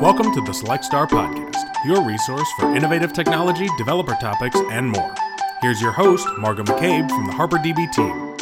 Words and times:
Welcome 0.00 0.34
to 0.34 0.42
the 0.42 0.52
Select 0.52 0.84
Star 0.84 1.06
Podcast, 1.06 1.56
your 1.86 2.06
resource 2.06 2.46
for 2.60 2.76
innovative 2.76 3.14
technology, 3.14 3.66
developer 3.78 4.14
topics, 4.20 4.60
and 4.70 4.90
more. 4.90 5.14
Here's 5.62 5.80
your 5.80 5.90
host, 5.90 6.28
Margot 6.36 6.64
McCabe 6.64 7.08
from 7.08 7.24
the 7.24 7.32
HarperDB 7.32 7.90
team. 7.94 8.36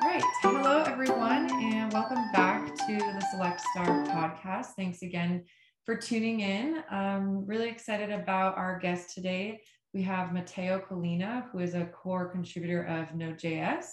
Right. 0.00 0.22
Hello, 0.42 0.84
everyone, 0.84 1.50
and 1.60 1.92
welcome 1.92 2.30
back 2.32 2.72
to 2.86 2.98
the 2.98 3.26
Select 3.32 3.60
Star 3.72 4.04
podcast. 4.06 4.66
Thanks 4.76 5.02
again 5.02 5.42
for 5.84 5.96
tuning 5.96 6.40
in. 6.40 6.84
I'm 6.88 7.44
really 7.46 7.68
excited 7.68 8.12
about 8.12 8.56
our 8.58 8.78
guest 8.78 9.12
today. 9.12 9.60
We 9.92 10.02
have 10.04 10.32
Matteo 10.32 10.84
Collina, 10.88 11.50
who 11.50 11.58
is 11.58 11.74
a 11.74 11.86
core 11.86 12.28
contributor 12.28 12.84
of 12.84 13.12
Node.js 13.16 13.86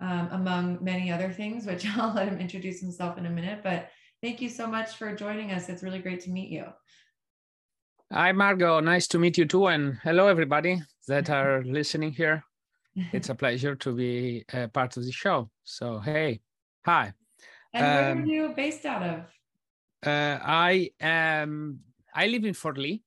um, 0.00 0.28
among 0.32 0.78
many 0.82 1.12
other 1.12 1.30
things, 1.30 1.66
which 1.66 1.86
I'll 1.96 2.14
let 2.14 2.28
him 2.28 2.38
introduce 2.38 2.80
himself 2.80 3.18
in 3.18 3.26
a 3.26 3.30
minute. 3.30 3.60
But 3.62 3.88
thank 4.22 4.40
you 4.40 4.48
so 4.48 4.66
much 4.66 4.96
for 4.96 5.14
joining 5.14 5.52
us. 5.52 5.68
It's 5.68 5.82
really 5.82 5.98
great 5.98 6.20
to 6.20 6.30
meet 6.30 6.50
you. 6.50 6.64
Hi, 8.12 8.32
Margot. 8.32 8.80
Nice 8.80 9.06
to 9.08 9.18
meet 9.18 9.38
you 9.38 9.46
too. 9.46 9.66
And 9.66 9.98
hello, 10.02 10.26
everybody 10.26 10.82
that 11.06 11.30
are 11.38 11.62
listening 11.64 12.12
here. 12.12 12.44
It's 13.12 13.28
a 13.28 13.34
pleasure 13.34 13.76
to 13.76 13.94
be 13.94 14.44
a 14.52 14.68
part 14.68 14.96
of 14.96 15.04
the 15.04 15.12
show. 15.12 15.48
So, 15.64 16.00
hey, 16.00 16.40
hi. 16.84 17.14
And 17.72 17.86
where 17.86 18.12
um, 18.12 18.22
are 18.22 18.26
you 18.26 18.52
based 18.54 18.84
out 18.84 19.02
of? 19.02 19.20
Uh, 20.04 20.38
I 20.42 20.90
am. 21.00 21.80
I 22.12 22.26
live 22.26 22.44
in 22.44 22.54
Forlì. 22.54 23.00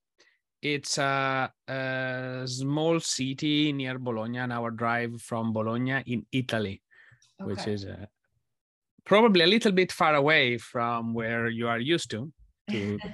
It's 0.61 0.97
a, 0.97 1.51
a, 1.67 2.43
small 2.45 3.01
city 3.01 3.73
near 3.73 3.99
Bologna, 3.99 4.37
an 4.37 4.53
hour 4.53 4.71
drive 4.71 5.21
from 5.21 5.51
Bologna 5.51 6.01
in 6.05 6.25
Italy 6.31 6.81
okay. 7.43 7.53
which 7.53 7.67
is 7.67 7.85
uh, 7.85 8.05
probably 9.05 9.43
a 9.43 9.47
little 9.47 9.71
bit 9.71 9.91
far 9.91 10.15
away 10.15 10.57
from 10.57 11.13
where 11.13 11.47
you 11.47 11.67
are 11.67 11.79
used 11.79 12.09
to. 12.11 12.31
to... 12.69 12.99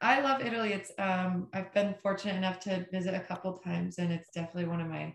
I 0.00 0.20
love 0.20 0.40
Italy. 0.40 0.72
It's 0.72 0.92
um, 0.98 1.48
I've 1.52 1.72
been 1.72 1.94
fortunate 2.02 2.36
enough 2.36 2.58
to 2.60 2.86
visit 2.92 3.14
a 3.14 3.20
couple 3.20 3.52
times, 3.58 3.98
and 3.98 4.12
it's 4.12 4.30
definitely 4.30 4.66
one 4.66 4.80
of 4.80 4.88
my 4.88 5.14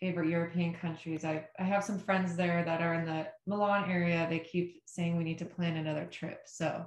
favorite 0.00 0.28
European 0.28 0.74
countries. 0.74 1.24
I, 1.24 1.46
I 1.58 1.64
have 1.64 1.84
some 1.84 1.98
friends 1.98 2.36
there 2.36 2.64
that 2.64 2.80
are 2.80 2.94
in 2.94 3.04
the 3.04 3.26
Milan 3.46 3.90
area. 3.90 4.26
They 4.28 4.38
keep 4.38 4.82
saying 4.86 5.16
we 5.16 5.24
need 5.24 5.38
to 5.38 5.44
plan 5.44 5.76
another 5.76 6.06
trip. 6.06 6.42
So 6.46 6.86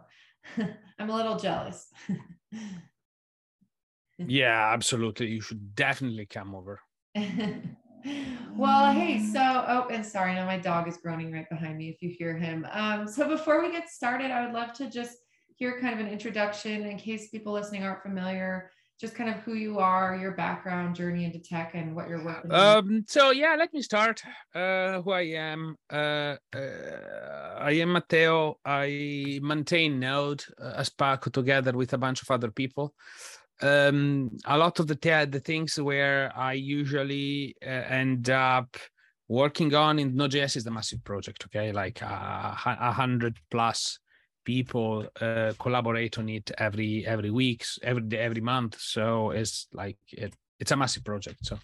I'm 0.99 1.09
a 1.09 1.15
little 1.15 1.37
jealous. 1.37 1.87
yeah, 4.17 4.71
absolutely. 4.73 5.27
You 5.27 5.41
should 5.41 5.75
definitely 5.75 6.25
come 6.25 6.55
over 6.55 6.79
well, 8.55 8.93
hey, 8.93 9.19
so 9.19 9.65
oh, 9.67 9.87
and 9.91 10.05
sorry, 10.05 10.33
now 10.33 10.45
my 10.45 10.57
dog 10.57 10.87
is 10.87 10.97
groaning 10.97 11.31
right 11.31 11.49
behind 11.49 11.77
me 11.77 11.89
if 11.89 12.01
you 12.01 12.09
hear 12.09 12.35
him. 12.37 12.65
Um, 12.71 13.07
so 13.07 13.27
before 13.27 13.61
we 13.61 13.71
get 13.71 13.89
started, 13.89 14.31
I 14.31 14.45
would 14.45 14.53
love 14.53 14.73
to 14.73 14.89
just 14.89 15.17
hear 15.55 15.79
kind 15.79 15.93
of 15.93 16.05
an 16.05 16.11
introduction 16.11 16.83
in 16.85 16.97
case 16.97 17.29
people 17.29 17.53
listening 17.53 17.83
aren't 17.83 18.01
familiar, 18.01 18.71
just 18.99 19.15
kind 19.15 19.29
of 19.29 19.37
who 19.37 19.53
you 19.53 19.79
are, 19.79 20.15
your 20.15 20.31
background, 20.31 20.95
journey 20.95 21.25
into 21.25 21.39
tech, 21.39 21.71
and 21.75 21.95
what 21.95 22.07
you're 22.07 22.23
working 22.23 22.51
um, 22.51 22.59
on. 22.59 23.05
So 23.07 23.31
yeah, 23.31 23.55
let 23.57 23.73
me 23.73 23.81
start. 23.81 24.21
Uh, 24.53 25.01
who 25.01 25.11
I 25.11 25.21
am. 25.21 25.75
Uh, 25.89 26.37
uh, 26.55 27.57
I 27.59 27.71
am 27.73 27.93
Matteo. 27.93 28.57
I 28.65 29.39
maintain 29.43 29.99
Node 29.99 30.43
uh, 30.59 30.73
as 30.77 30.87
Spark 30.87 31.31
together 31.31 31.73
with 31.73 31.93
a 31.93 31.97
bunch 31.97 32.21
of 32.21 32.31
other 32.31 32.51
people 32.51 32.93
um, 33.61 34.37
a 34.45 34.57
lot 34.57 34.79
of 34.79 34.87
the 34.87 34.95
the 35.29 35.39
things 35.39 35.79
where 35.79 36.31
I 36.35 36.53
usually 36.53 37.55
uh, 37.65 37.69
end 37.69 38.29
up 38.29 38.75
working 39.27 39.73
on 39.73 39.99
in 39.99 40.15
Node.js 40.15 40.57
is 40.57 40.63
the 40.63 40.71
massive 40.71 41.03
project. 41.03 41.45
Okay, 41.45 41.71
like 41.71 42.01
uh, 42.03 42.55
a 42.65 42.91
hundred 42.91 43.37
plus 43.49 43.99
people 44.43 45.05
uh, 45.21 45.53
collaborate 45.59 46.17
on 46.17 46.29
it 46.29 46.51
every 46.57 47.05
every 47.05 47.31
week, 47.31 47.65
every 47.83 48.17
every 48.17 48.41
month. 48.41 48.79
So 48.79 49.31
it's 49.31 49.67
like 49.73 49.97
it, 50.11 50.33
it's 50.59 50.71
a 50.71 50.75
massive 50.75 51.03
project. 51.03 51.45
So 51.45 51.57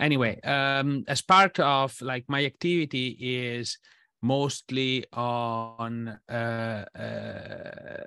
anyway, 0.00 0.40
um, 0.42 1.04
as 1.08 1.22
part 1.22 1.58
of 1.60 2.00
like 2.00 2.24
my 2.28 2.44
activity 2.44 3.16
is 3.20 3.78
mostly 4.22 5.04
on 5.12 6.18
uh, 6.28 6.84
uh, 6.94 8.04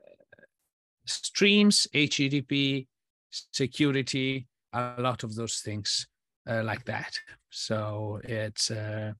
streams, 1.06 1.88
HTTP, 1.94 2.88
security, 3.51 4.47
a 4.73 4.96
lot 5.00 5.23
of 5.23 5.35
those 5.35 5.59
things 5.59 6.07
uh, 6.50 6.63
like 6.63 6.85
that. 6.85 7.18
So 7.50 8.19
it's 8.23 8.72
uh, 8.72 9.13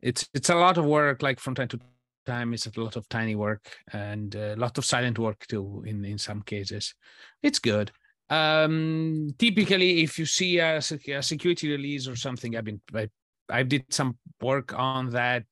it's 0.00 0.28
it's 0.34 0.50
a 0.50 0.54
lot 0.54 0.78
of 0.78 0.84
work. 0.84 1.22
Like 1.22 1.40
from 1.40 1.54
time 1.54 1.68
to 1.68 1.80
time, 2.26 2.54
it's 2.54 2.66
a 2.66 2.80
lot 2.80 2.96
of 2.96 3.08
tiny 3.08 3.34
work 3.34 3.76
and 3.92 4.34
a 4.34 4.56
lot 4.56 4.78
of 4.78 4.84
silent 4.84 5.18
work 5.18 5.46
too. 5.46 5.82
In 5.86 6.04
in 6.04 6.18
some 6.18 6.42
cases, 6.42 6.94
it's 7.42 7.58
good. 7.58 7.92
Um, 8.30 9.34
typically, 9.38 10.02
if 10.02 10.18
you 10.18 10.26
see 10.26 10.58
a, 10.58 10.78
a 10.78 11.22
security 11.22 11.70
release 11.70 12.08
or 12.08 12.16
something, 12.16 12.56
I've 12.56 12.64
been 12.64 12.80
I, 12.94 13.08
I 13.50 13.62
did 13.62 13.92
some 13.92 14.18
work 14.40 14.72
on 14.76 15.10
that 15.10 15.44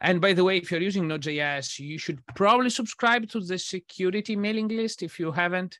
and 0.00 0.20
by 0.20 0.32
the 0.32 0.44
way, 0.44 0.58
if 0.58 0.70
you're 0.70 0.80
using 0.80 1.06
Node.js, 1.06 1.78
you 1.78 1.98
should 1.98 2.24
probably 2.34 2.70
subscribe 2.70 3.28
to 3.30 3.40
the 3.40 3.58
security 3.58 4.36
mailing 4.36 4.68
list 4.68 5.02
if 5.02 5.18
you 5.18 5.32
haven't 5.32 5.78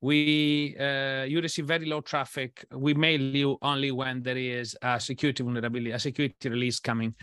we 0.00 0.76
uh, 0.78 1.24
you 1.24 1.40
receive 1.40 1.66
very 1.66 1.86
low 1.86 2.00
traffic. 2.00 2.64
We 2.72 2.94
mail 2.94 3.20
you 3.20 3.58
only 3.62 3.90
when 3.90 4.22
there 4.22 4.36
is 4.36 4.76
a 4.82 5.00
security 5.00 5.42
vulnerability, 5.42 5.90
a 5.90 5.98
security 5.98 6.48
release 6.48 6.78
coming. 6.78 7.14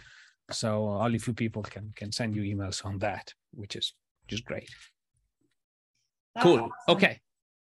So 0.52 0.90
only 0.90 1.18
few 1.20 1.34
people 1.34 1.64
can 1.64 1.94
can 1.96 2.12
send 2.12 2.36
you 2.36 2.44
emails 2.44 2.86
on 2.86 3.00
that, 3.00 3.34
which 3.54 3.76
is 3.76 3.94
just 4.28 4.46
great. 4.46 4.70
That's 6.36 6.44
cool. 6.44 6.60
Awesome. 6.60 6.72
Okay. 6.90 7.22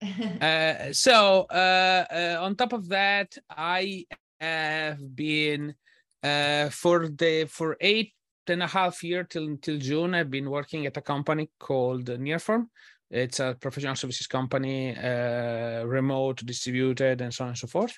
uh, 0.41 0.93
so 0.93 1.45
uh, 1.51 2.05
uh, 2.11 2.37
on 2.41 2.55
top 2.55 2.73
of 2.73 2.89
that, 2.89 3.37
I 3.49 4.05
have 4.39 5.15
been 5.15 5.75
uh, 6.23 6.69
for 6.69 7.07
the 7.07 7.45
for 7.49 7.77
eight 7.81 8.13
and 8.47 8.63
a 8.63 8.67
half 8.67 9.03
year 9.03 9.23
till 9.23 9.57
till 9.57 9.77
June. 9.77 10.15
I've 10.15 10.31
been 10.31 10.49
working 10.49 10.87
at 10.87 10.97
a 10.97 11.01
company 11.01 11.49
called 11.59 12.05
Nearform 12.05 12.67
it's 13.09 13.39
a 13.39 13.55
professional 13.59 13.95
services 13.95 14.27
company, 14.27 14.95
uh, 14.95 15.83
remote, 15.85 16.45
distributed, 16.45 17.21
and 17.21 17.33
so 17.33 17.45
on 17.45 17.49
and 17.49 17.57
so 17.57 17.67
forth. 17.67 17.97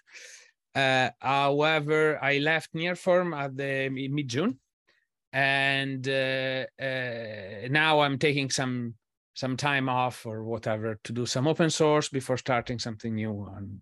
Uh, 0.76 1.10
however, 1.20 2.20
I 2.22 2.38
left 2.38 2.74
Nearform 2.74 3.36
at 3.36 3.58
the 3.58 3.90
mid 3.90 4.28
June, 4.28 4.60
and 5.34 6.08
uh, 6.08 6.66
uh, 6.82 7.68
now 7.70 8.02
I'm 8.02 8.18
taking 8.18 8.50
some 8.50 8.96
some 9.34 9.56
time 9.56 9.88
off 9.88 10.26
or 10.26 10.44
whatever 10.44 11.00
to 11.04 11.14
do 11.14 11.26
some 11.26 11.48
open 11.48 11.70
source 11.70 12.10
before 12.10 12.38
starting 12.38 12.78
something 12.78 13.16
new 13.16 13.32
on 13.32 13.82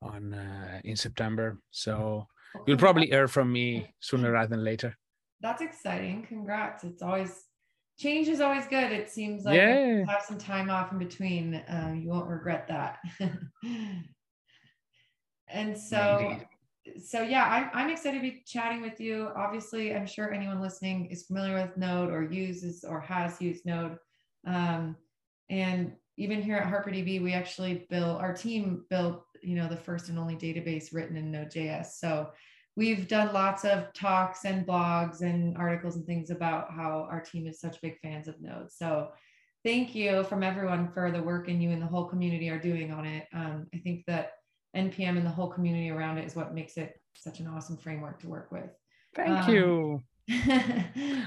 on 0.00 0.34
uh, 0.34 0.80
in 0.84 0.96
September. 0.96 1.58
So 1.70 2.26
you'll 2.66 2.78
probably 2.78 3.06
hear 3.06 3.28
from 3.28 3.52
me 3.52 3.94
sooner 4.00 4.32
rather 4.32 4.48
than 4.48 4.64
later. 4.64 4.96
That's 5.40 5.60
exciting. 5.60 6.24
Congrats. 6.28 6.84
It's 6.84 7.02
always 7.02 7.44
change 7.98 8.28
is 8.28 8.40
always 8.40 8.66
good. 8.66 8.92
It 8.92 9.10
seems 9.10 9.44
like 9.44 9.56
yeah. 9.56 10.04
have 10.08 10.22
some 10.22 10.38
time 10.38 10.70
off 10.70 10.92
in 10.92 10.98
between. 10.98 11.54
Uh, 11.54 11.94
you 11.96 12.08
won't 12.08 12.28
regret 12.28 12.66
that. 12.68 12.98
and 15.48 15.76
so, 15.78 16.38
so 17.04 17.22
yeah, 17.22 17.44
I'm, 17.44 17.70
I'm 17.72 17.90
excited 17.90 18.18
to 18.18 18.22
be 18.22 18.42
chatting 18.46 18.82
with 18.82 19.00
you. 19.00 19.30
Obviously, 19.36 19.94
I'm 19.94 20.06
sure 20.06 20.32
anyone 20.32 20.60
listening 20.60 21.06
is 21.06 21.26
familiar 21.26 21.54
with 21.54 21.76
Node 21.76 22.10
or 22.10 22.22
uses 22.22 22.84
or 22.84 23.00
has 23.00 23.40
used 23.40 23.64
Node. 23.66 23.96
Um, 24.46 24.96
and 25.50 25.92
even 26.16 26.42
here 26.42 26.56
at 26.56 26.66
HarperDB, 26.66 27.22
we 27.22 27.32
actually 27.32 27.86
built 27.88 28.20
our 28.20 28.34
team 28.34 28.84
built, 28.90 29.24
you 29.42 29.56
know, 29.56 29.68
the 29.68 29.76
first 29.76 30.08
and 30.08 30.18
only 30.18 30.36
database 30.36 30.92
written 30.92 31.16
in 31.16 31.30
Node.js. 31.30 31.92
So 31.98 32.30
we've 32.76 33.06
done 33.06 33.32
lots 33.32 33.64
of 33.64 33.92
talks 33.92 34.44
and 34.44 34.66
blogs 34.66 35.20
and 35.20 35.56
articles 35.56 35.96
and 35.96 36.06
things 36.06 36.30
about 36.30 36.72
how 36.72 37.06
our 37.10 37.20
team 37.20 37.46
is 37.46 37.60
such 37.60 37.80
big 37.82 37.98
fans 38.00 38.28
of 38.28 38.40
Node. 38.40 38.72
So 38.72 39.08
thank 39.64 39.94
you 39.94 40.24
from 40.24 40.42
everyone 40.42 40.90
for 40.92 41.10
the 41.10 41.22
work 41.22 41.48
and 41.48 41.62
you 41.62 41.70
and 41.70 41.82
the 41.82 41.86
whole 41.86 42.06
community 42.06 42.48
are 42.48 42.58
doing 42.58 42.92
on 42.92 43.04
it. 43.04 43.26
Um, 43.34 43.66
I 43.74 43.78
think 43.78 44.04
that 44.06 44.32
NPM 44.76 45.16
and 45.18 45.26
the 45.26 45.30
whole 45.30 45.48
community 45.48 45.90
around 45.90 46.18
it 46.18 46.26
is 46.26 46.34
what 46.34 46.54
makes 46.54 46.76
it 46.76 46.98
such 47.14 47.40
an 47.40 47.46
awesome 47.46 47.76
framework 47.76 48.20
to 48.20 48.28
work 48.28 48.50
with. 48.50 48.70
Thank 49.14 49.48
um, 49.48 49.54
you. 49.54 50.00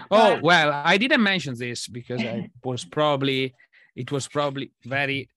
oh 0.10 0.40
well, 0.42 0.82
I 0.84 0.98
didn't 0.98 1.22
mention 1.22 1.56
this 1.58 1.88
because 1.88 2.22
I 2.22 2.50
was 2.64 2.86
probably 2.86 3.54
it 3.96 4.12
was 4.12 4.28
probably 4.28 4.72
very 4.84 5.30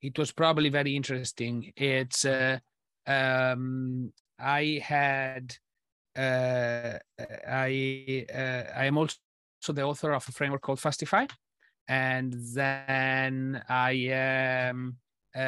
it 0.00 0.18
was 0.18 0.32
probably 0.32 0.68
very 0.68 0.96
interesting. 0.96 1.72
It's 1.76 2.24
uh, 2.24 2.58
um, 3.06 4.12
I 4.42 4.80
had 4.82 5.56
uh, 6.16 6.98
I 7.48 8.26
uh, 8.34 8.64
I 8.76 8.84
am 8.86 8.98
also 8.98 9.18
the 9.68 9.82
author 9.82 10.12
of 10.12 10.28
a 10.28 10.32
framework 10.32 10.62
called 10.62 10.80
Fastify, 10.80 11.30
and 11.88 12.34
then 12.54 13.62
I 13.68 13.92
am 14.10 14.96
uh, 15.34 15.40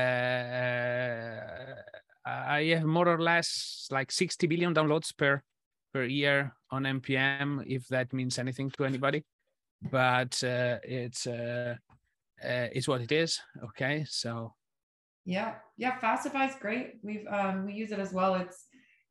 I 2.24 2.62
have 2.74 2.84
more 2.84 3.08
or 3.08 3.20
less 3.20 3.88
like 3.90 4.10
60 4.10 4.46
billion 4.46 4.74
downloads 4.74 5.14
per 5.16 5.42
per 5.92 6.04
year 6.04 6.54
on 6.70 6.84
npm 6.84 7.62
if 7.66 7.86
that 7.88 8.12
means 8.12 8.38
anything 8.38 8.70
to 8.70 8.84
anybody. 8.84 9.24
But 9.90 10.42
uh, 10.42 10.78
it's 10.82 11.26
uh, 11.26 11.76
uh, 12.42 12.68
it's 12.72 12.88
what 12.88 13.02
it 13.02 13.12
is. 13.12 13.40
Okay 13.64 14.06
so. 14.08 14.54
Yeah 15.26 15.54
yeah 15.76 15.98
fastify 16.00 16.48
is 16.48 16.56
great. 16.60 16.94
We've 17.02 17.26
um, 17.26 17.66
we 17.66 17.74
use 17.74 17.92
it 17.92 17.98
as 17.98 18.12
well. 18.12 18.34
It's 18.36 18.64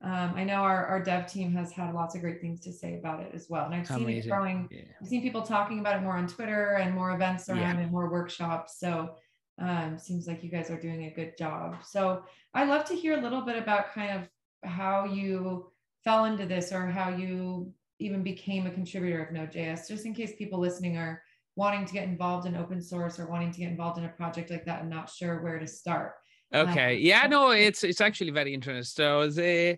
um, 0.03 0.33
I 0.35 0.43
know 0.43 0.55
our, 0.55 0.85
our 0.85 1.01
dev 1.01 1.31
team 1.31 1.53
has 1.53 1.71
had 1.71 1.93
lots 1.93 2.13
of 2.13 2.21
great 2.21 2.41
things 2.41 2.59
to 2.61 2.73
say 2.73 2.95
about 2.95 3.21
it 3.21 3.31
as 3.33 3.49
well. 3.49 3.65
And 3.65 3.73
I've 3.73 3.87
seen 3.87 4.09
it 4.09 4.27
growing. 4.27 4.67
Yeah. 4.69 4.81
I've 5.01 5.07
seen 5.07 5.21
people 5.21 5.43
talking 5.43 5.79
about 5.79 5.95
it 5.95 6.01
more 6.01 6.17
on 6.17 6.27
Twitter 6.27 6.73
and 6.73 6.93
more 6.93 7.11
events 7.11 7.47
around 7.47 7.77
yeah. 7.77 7.83
and 7.83 7.91
more 7.91 8.11
workshops. 8.11 8.77
So 8.79 9.15
um, 9.59 9.97
seems 9.97 10.27
like 10.27 10.43
you 10.43 10.49
guys 10.49 10.69
are 10.69 10.79
doing 10.79 11.05
a 11.05 11.09
good 11.09 11.37
job. 11.37 11.77
So 11.85 12.23
I'd 12.53 12.67
love 12.67 12.83
to 12.85 12.95
hear 12.95 13.17
a 13.17 13.21
little 13.21 13.41
bit 13.41 13.55
about 13.55 13.93
kind 13.93 14.19
of 14.19 14.69
how 14.69 15.05
you 15.05 15.71
fell 16.03 16.25
into 16.25 16.45
this 16.45 16.73
or 16.73 16.87
how 16.87 17.09
you 17.09 17.71
even 17.99 18.23
became 18.23 18.67
a 18.67 18.71
contributor 18.71 19.23
of 19.23 19.31
Node.js, 19.31 19.87
just 19.87 20.05
in 20.05 20.13
case 20.13 20.33
people 20.37 20.59
listening 20.59 20.97
are 20.97 21.21
wanting 21.55 21.85
to 21.85 21.93
get 21.93 22.03
involved 22.03 22.45
in 22.45 22.57
open 22.57 22.81
source 22.81 23.19
or 23.19 23.27
wanting 23.27 23.51
to 23.51 23.59
get 23.59 23.69
involved 23.69 23.97
in 23.99 24.03
a 24.03 24.09
project 24.09 24.49
like 24.49 24.65
that 24.65 24.81
and 24.81 24.89
not 24.89 25.09
sure 25.09 25.41
where 25.41 25.59
to 25.59 25.67
start. 25.67 26.15
Okay. 26.53 26.95
Um, 26.97 27.01
yeah, 27.01 27.27
no, 27.27 27.51
it's 27.51 27.83
it's 27.83 28.01
actually 28.01 28.31
very 28.31 28.53
interesting. 28.53 28.83
So 28.83 29.29
the 29.29 29.77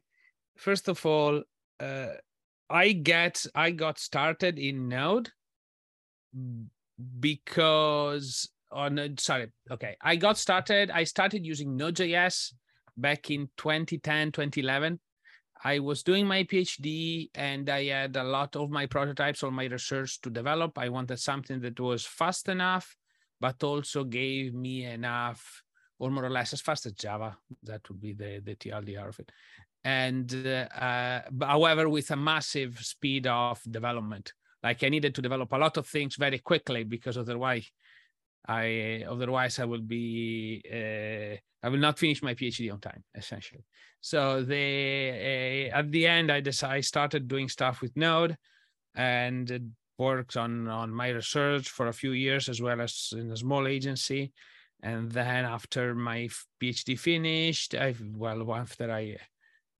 first 0.57 0.87
of 0.87 1.05
all, 1.05 1.43
uh, 1.79 2.07
I 2.69 2.93
get 2.93 3.45
I 3.53 3.71
got 3.71 3.99
started 3.99 4.57
in 4.57 4.87
Node 4.87 5.29
because 7.19 8.49
on 8.71 9.15
sorry, 9.17 9.51
okay. 9.69 9.95
I 10.01 10.15
got 10.15 10.37
started. 10.37 10.91
I 10.91 11.03
started 11.03 11.45
using 11.45 11.75
Node.js 11.77 12.53
back 12.97 13.29
in 13.29 13.49
2010, 13.57 14.31
2011. 14.31 14.99
I 15.63 15.79
was 15.79 16.03
doing 16.03 16.27
my 16.27 16.43
PhD 16.43 17.29
and 17.33 17.69
I 17.69 17.85
had 17.85 18.15
a 18.17 18.23
lot 18.23 18.55
of 18.55 18.69
my 18.69 18.85
prototypes 18.85 19.41
or 19.41 19.51
my 19.51 19.65
research 19.65 20.21
to 20.21 20.29
develop. 20.29 20.77
I 20.77 20.89
wanted 20.89 21.19
something 21.19 21.59
that 21.61 21.79
was 21.79 22.05
fast 22.05 22.49
enough, 22.49 22.95
but 23.39 23.63
also 23.63 24.03
gave 24.03 24.53
me 24.53 24.85
enough, 24.85 25.63
or 25.97 26.11
more 26.11 26.25
or 26.25 26.29
less 26.29 26.53
as 26.53 26.61
fast 26.61 26.85
as 26.85 26.93
Java. 26.93 27.37
That 27.63 27.87
would 27.89 28.01
be 28.01 28.13
the, 28.13 28.41
the 28.43 28.55
TLDR 28.55 29.07
of 29.07 29.19
it 29.19 29.31
and 29.85 30.33
uh, 30.47 31.21
however 31.41 31.87
with 31.87 32.09
a 32.09 32.15
massive 32.15 32.79
speed 32.79 33.27
of 33.27 33.61
development. 33.69 34.33
Like 34.63 34.83
i 34.83 34.89
needed 34.89 35.13
to 35.15 35.21
develop 35.21 35.53
a 35.53 35.57
lot 35.57 35.77
of 35.77 35.87
things 35.87 36.15
very 36.15 36.39
quickly 36.39 36.83
because 36.83 37.17
otherwise 37.17 37.69
i 38.47 39.03
otherwise 39.07 39.59
i 39.59 39.65
will 39.65 39.81
be 39.81 40.61
uh, 40.73 41.37
i 41.65 41.69
will 41.69 41.79
not 41.79 41.99
finish 41.99 42.23
my 42.23 42.33
phd 42.33 42.73
on 42.73 42.79
time 42.79 43.03
essentially. 43.13 43.63
So 44.01 44.43
the 44.43 45.69
uh, 45.71 45.77
at 45.77 45.91
the 45.91 46.07
end 46.07 46.31
i 46.31 46.39
decided 46.41 46.85
started 46.85 47.27
doing 47.27 47.47
stuff 47.47 47.81
with 47.81 47.95
node 47.95 48.35
and 48.95 49.71
worked 49.99 50.35
on 50.35 50.67
on 50.67 50.89
my 50.91 51.09
research 51.09 51.69
for 51.69 51.87
a 51.87 51.93
few 51.93 52.13
years 52.13 52.49
as 52.49 52.59
well 52.59 52.81
as 52.81 53.13
in 53.15 53.31
a 53.31 53.37
small 53.37 53.67
agency. 53.67 54.33
And 54.81 55.11
then 55.11 55.45
after 55.45 55.93
my 55.93 56.27
phd 56.59 56.97
finished 56.99 57.75
i 57.75 57.93
well 58.15 58.51
after 58.55 58.91
i 58.91 59.15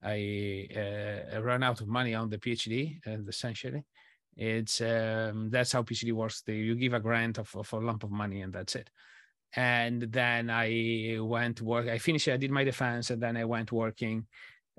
I 0.05 0.67
uh, 0.75 1.41
run 1.41 1.63
out 1.63 1.81
of 1.81 1.87
money 1.87 2.13
on 2.13 2.29
the 2.29 2.37
PhD, 2.37 2.99
and 3.05 3.27
essentially, 3.27 3.83
it's 4.37 4.81
um, 4.81 5.49
that's 5.49 5.71
how 5.71 5.83
PhD 5.83 6.13
works. 6.13 6.43
You 6.47 6.75
give 6.75 6.93
a 6.93 6.99
grant 6.99 7.39
of, 7.39 7.55
of 7.55 7.71
a 7.73 7.77
lump 7.77 8.03
of 8.03 8.11
money, 8.11 8.41
and 8.41 8.53
that's 8.53 8.75
it. 8.75 8.89
And 9.55 10.01
then 10.03 10.49
I 10.49 11.17
went 11.19 11.57
to 11.57 11.65
work. 11.65 11.87
I 11.87 11.97
finished. 11.97 12.27
I 12.27 12.37
did 12.37 12.51
my 12.51 12.63
defense, 12.63 13.09
and 13.09 13.21
then 13.21 13.35
I 13.35 13.45
went 13.45 13.71
working 13.71 14.27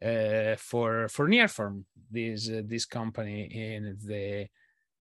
uh, 0.02 0.56
for 0.56 1.08
for 1.08 1.28
Nearform, 1.28 1.84
this 2.10 2.48
uh, 2.50 2.62
this 2.64 2.84
company 2.84 3.42
in 3.44 3.96
the 4.04 4.46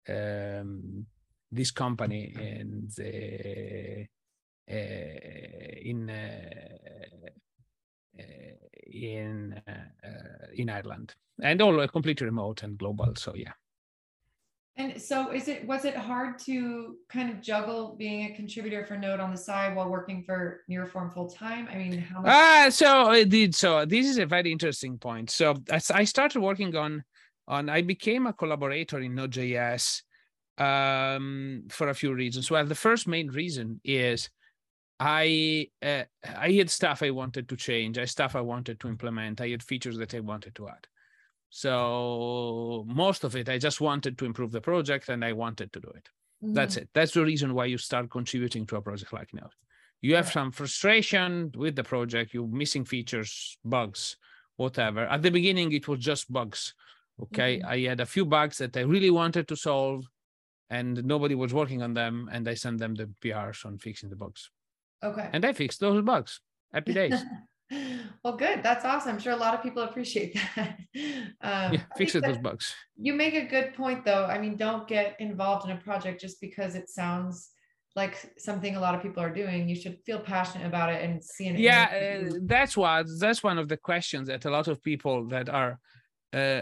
um, 0.07 1.05
this 1.51 1.71
company 1.71 2.33
in 2.39 2.87
the 2.95 4.05
uh, 4.71 5.79
in 5.81 6.09
uh, 6.09 7.29
in 8.87 9.61
uh, 9.67 10.47
in 10.55 10.69
Ireland, 10.69 11.15
and 11.41 11.61
all 11.61 11.87
completely 11.87 12.25
remote 12.25 12.63
and 12.63 12.77
global. 12.77 13.15
So 13.15 13.33
yeah. 13.35 13.53
And 14.75 14.99
so, 14.99 15.31
is 15.31 15.47
it 15.47 15.67
was 15.67 15.85
it 15.85 15.95
hard 15.95 16.39
to 16.39 16.95
kind 17.07 17.29
of 17.29 17.41
juggle 17.41 17.95
being 17.95 18.31
a 18.31 18.35
contributor 18.35 18.83
for 18.83 18.97
Node 18.97 19.19
on 19.19 19.29
the 19.29 19.37
side 19.37 19.75
while 19.75 19.87
working 19.87 20.23
for 20.23 20.61
Nearform 20.67 21.13
full 21.13 21.29
time? 21.29 21.67
I 21.71 21.77
mean, 21.77 21.99
how 21.99 22.21
much? 22.21 22.31
Ah, 22.31 22.65
uh, 22.65 22.69
so 22.71 23.11
it 23.11 23.29
did. 23.29 23.53
So 23.53 23.85
this 23.85 24.07
is 24.07 24.17
a 24.17 24.25
very 24.25 24.51
interesting 24.51 24.97
point. 24.97 25.29
So 25.29 25.53
I 25.69 26.05
started 26.05 26.39
working 26.39 26.75
on 26.75 27.03
on, 27.47 27.69
I 27.69 27.81
became 27.81 28.25
a 28.25 28.33
collaborator 28.33 28.99
in 28.99 29.15
Node.js 29.15 30.01
um, 30.57 31.63
for 31.69 31.89
a 31.89 31.93
few 31.93 32.13
reasons. 32.13 32.49
Well, 32.49 32.65
the 32.65 32.75
first 32.75 33.07
main 33.07 33.29
reason 33.29 33.81
is 33.83 34.29
I 35.05 35.67
uh, 35.81 36.03
I 36.23 36.51
had 36.53 36.69
stuff 36.69 37.03
I 37.03 37.11
wanted 37.11 37.49
to 37.49 37.57
change, 37.57 37.97
I 37.97 38.05
stuff 38.05 38.37
I 38.37 38.41
wanted 38.41 38.79
to 38.79 38.87
implement, 38.87 39.41
I 39.41 39.49
had 39.49 39.61
features 39.61 39.97
that 39.97 40.15
I 40.15 40.21
wanted 40.21 40.55
to 40.55 40.69
add. 40.69 40.87
So 41.49 42.85
most 42.87 43.25
of 43.25 43.35
it, 43.35 43.49
I 43.49 43.57
just 43.57 43.81
wanted 43.81 44.17
to 44.17 44.25
improve 44.25 44.51
the 44.51 44.61
project 44.61 45.09
and 45.09 45.23
I 45.25 45.33
wanted 45.33 45.73
to 45.73 45.81
do 45.81 45.89
it. 45.89 46.07
Mm-hmm. 46.41 46.53
That's 46.53 46.77
it. 46.77 46.89
That's 46.93 47.11
the 47.11 47.25
reason 47.25 47.53
why 47.53 47.65
you 47.65 47.77
start 47.77 48.09
contributing 48.09 48.65
to 48.67 48.77
a 48.77 48.81
project 48.81 49.11
like 49.11 49.33
Node. 49.33 49.51
You 49.99 50.15
have 50.15 50.31
some 50.31 50.51
frustration 50.51 51.51
with 51.55 51.75
the 51.75 51.83
project, 51.83 52.33
you're 52.33 52.47
missing 52.47 52.85
features, 52.85 53.57
bugs, 53.63 54.15
whatever. 54.55 55.01
At 55.01 55.21
the 55.21 55.31
beginning, 55.31 55.73
it 55.73 55.87
was 55.87 55.99
just 55.99 56.31
bugs. 56.31 56.73
Okay. 57.21 57.59
Mm-hmm. 57.59 57.67
I 57.67 57.79
had 57.89 57.99
a 57.99 58.05
few 58.05 58.25
bugs 58.25 58.57
that 58.59 58.77
I 58.77 58.81
really 58.81 59.11
wanted 59.11 59.49
to 59.49 59.57
solve 59.57 60.05
and 60.69 61.03
nobody 61.03 61.35
was 61.35 61.53
working 61.53 61.81
on 61.81 61.93
them. 61.93 62.29
And 62.31 62.47
I 62.47 62.53
sent 62.53 62.79
them 62.79 62.95
the 62.95 63.09
PRs 63.21 63.65
on 63.65 63.77
fixing 63.77 64.09
the 64.09 64.15
bugs. 64.15 64.49
Okay. 65.03 65.29
And 65.33 65.43
they 65.43 65.53
fixed 65.53 65.79
those 65.79 66.01
bugs. 66.01 66.39
Happy 66.73 66.93
days. 67.01 67.23
well, 68.23 68.37
good. 68.37 68.63
That's 68.63 68.85
awesome. 68.85 69.11
I'm 69.15 69.19
sure 69.19 69.33
a 69.33 69.37
lot 69.37 69.53
of 69.53 69.61
people 69.61 69.83
appreciate 69.83 70.39
that. 70.55 70.79
Um, 71.41 71.73
yeah, 71.73 71.81
fix 71.97 72.13
those 72.13 72.37
bugs. 72.37 72.73
You 72.97 73.13
make 73.13 73.33
a 73.33 73.45
good 73.45 73.73
point, 73.73 74.05
though. 74.05 74.25
I 74.25 74.37
mean, 74.39 74.55
don't 74.55 74.87
get 74.87 75.15
involved 75.19 75.65
in 75.65 75.75
a 75.75 75.79
project 75.79 76.21
just 76.21 76.39
because 76.39 76.75
it 76.75 76.89
sounds 76.89 77.49
like 77.95 78.15
something 78.37 78.75
a 78.75 78.79
lot 78.79 78.95
of 78.95 79.01
people 79.01 79.21
are 79.21 79.33
doing. 79.33 79.69
You 79.69 79.75
should 79.75 79.99
feel 80.05 80.19
passionate 80.19 80.65
about 80.65 80.89
it 80.89 81.03
and 81.03 81.23
see 81.23 81.47
it. 81.47 81.59
Yeah, 81.59 82.23
uh, 82.25 82.37
that's 82.41 82.75
what 82.75 83.05
that's 83.19 83.43
one 83.43 83.57
of 83.57 83.67
the 83.67 83.77
questions 83.77 84.27
that 84.27 84.45
a 84.45 84.49
lot 84.49 84.67
of 84.67 84.81
people 84.81 85.27
that 85.27 85.49
are 85.49 85.79
uh, 86.33 86.61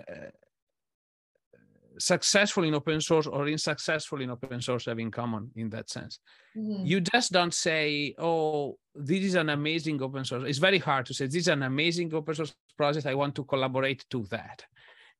successful 1.97 2.63
in 2.63 2.73
open 2.73 3.01
source 3.01 3.27
or 3.27 3.47
unsuccessful 3.47 4.21
in 4.21 4.29
open 4.29 4.61
source 4.61 4.85
have 4.85 4.99
in 4.99 5.11
common 5.11 5.51
in 5.55 5.69
that 5.69 5.89
sense. 5.89 6.19
Mm-hmm. 6.57 6.85
You 6.85 7.01
just 7.01 7.31
don't 7.31 7.53
say, 7.53 8.15
oh, 8.17 8.77
this 8.95 9.23
is 9.23 9.35
an 9.35 9.49
amazing 9.49 10.01
open 10.01 10.25
source. 10.25 10.43
It's 10.47 10.57
very 10.57 10.79
hard 10.79 11.05
to 11.07 11.13
say, 11.13 11.25
this 11.25 11.35
is 11.35 11.47
an 11.47 11.63
amazing 11.63 12.13
open 12.13 12.35
source 12.35 12.53
project. 12.77 13.05
I 13.05 13.15
want 13.15 13.35
to 13.35 13.43
collaborate 13.43 14.05
to 14.11 14.23
that. 14.29 14.65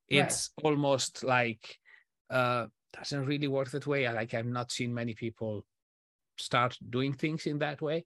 It's 0.08 0.52
right. 0.58 0.72
almost 0.72 1.24
like, 1.24 1.78
uh, 2.30 2.68
doesn't 2.94 3.26
really 3.26 3.48
work 3.48 3.72
that 3.72 3.88
way. 3.88 4.10
Like 4.10 4.34
I've 4.34 4.46
not 4.46 4.72
seen 4.72 4.94
many 4.94 5.14
people 5.14 5.66
start 6.38 6.78
doing 6.90 7.14
things 7.14 7.46
in 7.46 7.60
that 7.60 7.82
way. 7.82 8.06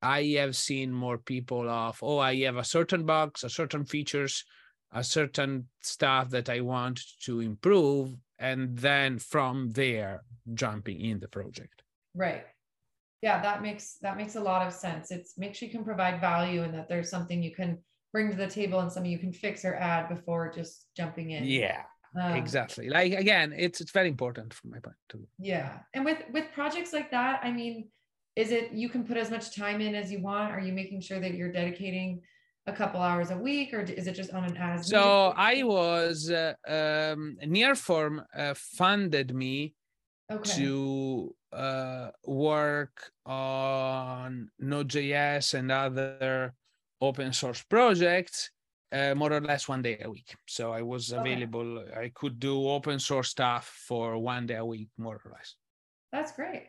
I 0.00 0.22
have 0.38 0.54
seen 0.54 0.92
more 0.92 1.18
people 1.18 1.68
of, 1.68 1.98
oh, 2.02 2.18
I 2.18 2.36
have 2.42 2.56
a 2.56 2.64
certain 2.64 3.04
box, 3.04 3.42
a 3.44 3.50
certain 3.50 3.84
features, 3.84 4.44
a 4.92 5.04
certain 5.04 5.68
stuff 5.80 6.30
that 6.30 6.48
I 6.48 6.60
want 6.60 7.00
to 7.24 7.40
improve, 7.40 8.16
and 8.38 8.76
then 8.78 9.18
from 9.18 9.70
there 9.70 10.22
jumping 10.54 11.00
in 11.00 11.20
the 11.20 11.28
project. 11.28 11.82
Right. 12.14 12.44
Yeah, 13.20 13.42
that 13.42 13.62
makes 13.62 13.98
that 14.02 14.16
makes 14.16 14.36
a 14.36 14.40
lot 14.40 14.66
of 14.66 14.72
sense. 14.72 15.10
It's 15.10 15.36
make 15.36 15.54
sure 15.54 15.66
you 15.66 15.74
can 15.74 15.84
provide 15.84 16.20
value 16.20 16.62
and 16.62 16.72
that 16.74 16.88
there's 16.88 17.10
something 17.10 17.42
you 17.42 17.54
can 17.54 17.78
bring 18.12 18.30
to 18.30 18.36
the 18.36 18.46
table 18.46 18.80
and 18.80 18.90
something 18.90 19.10
you 19.10 19.18
can 19.18 19.32
fix 19.32 19.64
or 19.64 19.74
add 19.74 20.08
before 20.08 20.52
just 20.54 20.86
jumping 20.96 21.32
in. 21.32 21.44
Yeah. 21.44 21.82
Um, 22.20 22.34
exactly. 22.34 22.88
Like 22.88 23.12
again, 23.12 23.52
it's 23.56 23.80
it's 23.80 23.90
very 23.90 24.08
important 24.08 24.54
from 24.54 24.70
my 24.70 24.78
point 24.78 24.96
of 25.12 25.20
view. 25.20 25.28
Yeah. 25.38 25.78
And 25.94 26.04
with 26.04 26.22
with 26.32 26.46
projects 26.54 26.92
like 26.92 27.10
that, 27.10 27.40
I 27.42 27.50
mean, 27.50 27.88
is 28.36 28.50
it 28.52 28.72
you 28.72 28.88
can 28.88 29.04
put 29.04 29.16
as 29.16 29.30
much 29.30 29.54
time 29.54 29.80
in 29.80 29.94
as 29.94 30.12
you 30.12 30.22
want? 30.22 30.52
Are 30.52 30.60
you 30.60 30.72
making 30.72 31.00
sure 31.00 31.20
that 31.20 31.34
you're 31.34 31.52
dedicating 31.52 32.22
a 32.68 32.72
couple 32.72 33.00
hours 33.00 33.30
a 33.30 33.36
week 33.36 33.72
or 33.72 33.80
is 33.80 34.06
it 34.06 34.14
just 34.14 34.32
on 34.32 34.44
an 34.44 34.56
as 34.56 34.88
so 34.88 35.32
i 35.36 35.62
was 35.62 36.30
uh, 36.30 36.54
um 36.66 37.36
nearform 37.44 38.24
uh, 38.36 38.54
funded 38.54 39.34
me 39.34 39.74
okay. 40.30 40.52
to 40.56 41.34
uh, 41.52 42.10
work 42.26 43.10
on 43.24 44.50
node.js 44.58 45.54
and 45.54 45.72
other 45.72 46.54
open 47.00 47.32
source 47.32 47.62
projects 47.62 48.50
uh, 48.92 49.14
more 49.14 49.32
or 49.32 49.40
less 49.40 49.68
one 49.68 49.82
day 49.82 49.98
a 50.02 50.10
week. 50.10 50.34
So 50.46 50.72
i 50.72 50.82
was 50.82 51.12
available 51.12 51.78
okay. 51.78 52.00
i 52.00 52.12
could 52.14 52.38
do 52.38 52.68
open 52.68 52.98
source 52.98 53.28
stuff 53.28 53.66
for 53.86 54.18
one 54.18 54.46
day 54.46 54.56
a 54.56 54.64
week 54.64 54.88
more 54.96 55.20
or 55.24 55.32
less. 55.32 55.56
That's 56.12 56.32
great. 56.32 56.68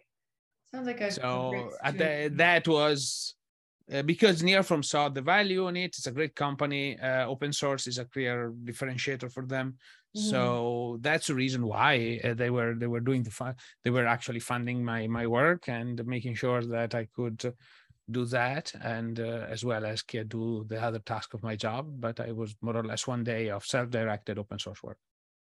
Sounds 0.71 0.85
like 0.85 1.01
a 1.01 1.11
so 1.11 1.71
the, 1.93 2.31
that 2.35 2.67
was 2.67 3.35
uh, 3.93 4.01
because 4.03 4.41
Nearform 4.41 4.83
saw 4.83 5.09
the 5.09 5.21
value 5.21 5.67
in 5.67 5.75
it. 5.77 5.97
It's 5.97 6.07
a 6.07 6.11
great 6.11 6.35
company. 6.35 6.99
Uh, 6.99 7.25
open 7.27 7.53
source 7.53 7.87
is 7.87 7.97
a 7.97 8.05
clear 8.05 8.53
differentiator 8.63 9.31
for 9.31 9.45
them. 9.45 9.77
Mm. 10.15 10.29
So 10.29 10.97
that's 11.01 11.27
the 11.27 11.35
reason 11.35 11.65
why 11.65 12.19
uh, 12.23 12.33
they 12.33 12.49
were 12.49 12.75
they 12.75 12.87
were 12.87 12.99
doing 12.99 13.23
the 13.23 13.31
fun. 13.31 13.55
They 13.83 13.89
were 13.89 14.05
actually 14.05 14.39
funding 14.39 14.83
my 14.83 15.07
my 15.07 15.27
work 15.27 15.69
and 15.69 16.05
making 16.05 16.35
sure 16.35 16.63
that 16.63 16.95
I 16.95 17.07
could 17.15 17.53
do 18.11 18.25
that 18.25 18.73
and 18.81 19.19
uh, 19.19 19.45
as 19.49 19.63
well 19.63 19.85
as 19.85 20.03
do 20.03 20.65
the 20.67 20.81
other 20.81 20.99
task 20.99 21.33
of 21.33 21.43
my 21.43 21.55
job. 21.55 21.87
But 21.99 22.19
I 22.19 22.31
was 22.31 22.55
more 22.61 22.75
or 22.75 22.83
less 22.83 23.05
one 23.05 23.23
day 23.23 23.49
of 23.49 23.65
self-directed 23.65 24.39
open 24.39 24.59
source 24.59 24.81
work. 24.81 24.97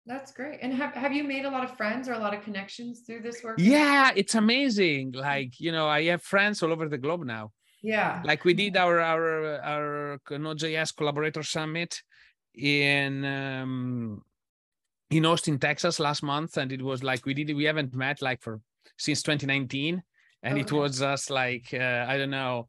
That's 0.05 0.31
great. 0.31 0.59
And 0.61 0.73
have, 0.73 0.93
have 0.93 1.11
you 1.11 1.25
made 1.25 1.43
a 1.43 1.49
lot 1.49 1.65
of 1.65 1.75
friends 1.75 2.07
or 2.07 2.13
a 2.13 2.19
lot 2.19 2.33
of 2.33 2.41
connections 2.41 3.01
through 3.01 3.21
this 3.21 3.43
work? 3.43 3.57
Yeah, 3.59 4.11
it's 4.15 4.35
amazing. 4.35 5.11
Like, 5.11 5.59
you 5.59 5.73
know, 5.73 5.87
I 5.87 6.03
have 6.05 6.23
friends 6.23 6.63
all 6.63 6.71
over 6.71 6.87
the 6.87 6.97
globe 6.97 7.25
now. 7.25 7.51
Yeah. 7.81 8.21
Like 8.23 8.43
we 8.43 8.53
did 8.53 8.77
our 8.77 8.99
our 8.99 9.61
our 9.61 10.19
Node.js 10.29 10.95
collaborator 10.95 11.43
summit 11.43 12.01
in 12.53 13.23
um 13.25 14.23
in 15.09 15.25
Austin, 15.25 15.59
Texas 15.59 15.99
last 15.99 16.23
month. 16.23 16.57
And 16.57 16.71
it 16.71 16.81
was 16.81 17.03
like 17.03 17.25
we 17.25 17.33
did 17.33 17.55
we 17.55 17.65
haven't 17.65 17.93
met 17.93 18.21
like 18.21 18.41
for 18.41 18.59
since 18.97 19.21
2019 19.21 20.01
and 20.43 20.53
okay. 20.53 20.61
it 20.61 20.71
was 20.71 20.99
just 20.99 21.29
like 21.29 21.73
uh, 21.73 22.05
i 22.07 22.17
don't 22.17 22.29
know 22.29 22.67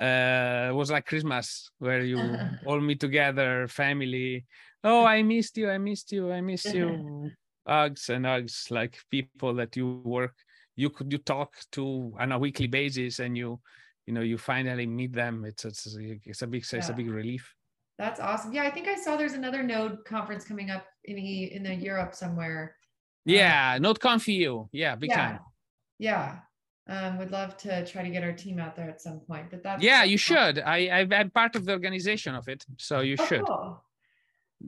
uh, 0.00 0.68
it 0.70 0.74
was 0.74 0.90
like 0.90 1.06
christmas 1.06 1.70
where 1.78 2.00
you 2.00 2.18
all 2.66 2.80
meet 2.80 3.00
together 3.00 3.66
family 3.68 4.44
oh 4.84 5.04
i 5.04 5.22
missed 5.22 5.56
you 5.56 5.70
i 5.70 5.78
missed 5.78 6.12
you 6.12 6.32
i 6.32 6.40
missed 6.40 6.72
you 6.74 7.30
hugs 7.66 8.08
and 8.08 8.26
hugs 8.26 8.66
like 8.70 8.98
people 9.10 9.54
that 9.54 9.76
you 9.76 10.00
work 10.04 10.34
you 10.76 10.88
could 10.90 11.12
you 11.12 11.18
talk 11.18 11.52
to 11.70 12.12
on 12.18 12.32
a 12.32 12.38
weekly 12.38 12.66
basis 12.66 13.18
and 13.18 13.36
you 13.36 13.60
you 14.06 14.12
know 14.12 14.20
you 14.20 14.38
finally 14.38 14.86
meet 14.86 15.12
them 15.12 15.44
it's 15.44 15.64
it's, 15.64 15.86
it's 15.86 16.42
a 16.42 16.46
big 16.46 16.64
it's 16.72 16.88
a 16.88 16.92
big 16.92 17.10
relief 17.10 17.54
that's 17.98 18.20
awesome 18.20 18.52
yeah 18.52 18.64
i 18.64 18.70
think 18.70 18.88
i 18.88 18.94
saw 18.94 19.16
there's 19.16 19.34
another 19.34 19.62
node 19.62 20.04
conference 20.04 20.44
coming 20.44 20.70
up 20.70 20.86
in 21.04 21.18
in 21.18 21.62
the 21.62 21.74
europe 21.74 22.14
somewhere 22.14 22.76
yeah 23.24 23.74
um, 23.76 23.82
node 23.82 24.00
conf 24.00 24.28
eu 24.28 24.66
yeah 24.72 24.94
big 24.96 25.10
yeah. 25.10 25.16
time 25.16 25.38
yeah 25.98 26.38
um, 26.90 27.18
would 27.18 27.30
love 27.30 27.56
to 27.58 27.86
try 27.86 28.02
to 28.02 28.10
get 28.10 28.24
our 28.24 28.32
team 28.32 28.58
out 28.58 28.74
there 28.74 28.88
at 28.88 29.00
some 29.00 29.20
point. 29.20 29.48
But 29.48 29.62
that's 29.62 29.82
yeah, 29.82 30.02
you 30.02 30.18
should. 30.18 30.58
I 30.58 30.90
I've 30.90 31.12
had 31.12 31.32
part 31.32 31.54
of 31.54 31.64
the 31.64 31.72
organization 31.72 32.34
of 32.34 32.48
it, 32.48 32.64
so 32.78 33.00
you 33.00 33.16
oh, 33.18 33.26
should. 33.26 33.46
Cool. 33.46 33.84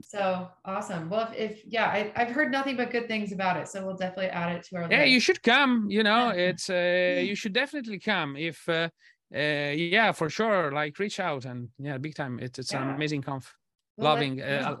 So 0.01 0.47
awesome. 0.65 1.09
Well, 1.09 1.31
if, 1.37 1.51
if 1.51 1.63
yeah, 1.67 2.11
I, 2.15 2.23
have 2.23 2.31
heard 2.31 2.51
nothing 2.51 2.77
but 2.77 2.91
good 2.91 3.07
things 3.07 3.31
about 3.31 3.57
it, 3.57 3.67
so 3.67 3.85
we'll 3.85 3.97
definitely 3.97 4.27
add 4.27 4.55
it 4.55 4.63
to 4.69 4.77
our. 4.77 4.87
Yeah, 4.89 5.01
list. 5.01 5.11
you 5.11 5.19
should 5.19 5.43
come. 5.43 5.87
You 5.89 6.03
know, 6.03 6.29
it's 6.29 6.69
uh, 6.69 7.21
you 7.23 7.35
should 7.35 7.53
definitely 7.53 7.99
come 7.99 8.37
if. 8.37 8.67
Uh, 8.69 8.89
uh, 9.35 9.71
yeah, 9.75 10.11
for 10.11 10.29
sure. 10.29 10.71
Like 10.71 10.97
reach 10.99 11.19
out 11.19 11.45
and 11.45 11.69
yeah, 11.79 11.97
big 11.97 12.15
time. 12.15 12.39
It's 12.39 12.59
it's 12.59 12.73
yeah. 12.73 12.83
an 12.83 12.95
amazing 12.95 13.21
conf. 13.21 13.53
Well, 13.97 14.13
Loving. 14.13 14.41
Uh, 14.41 14.77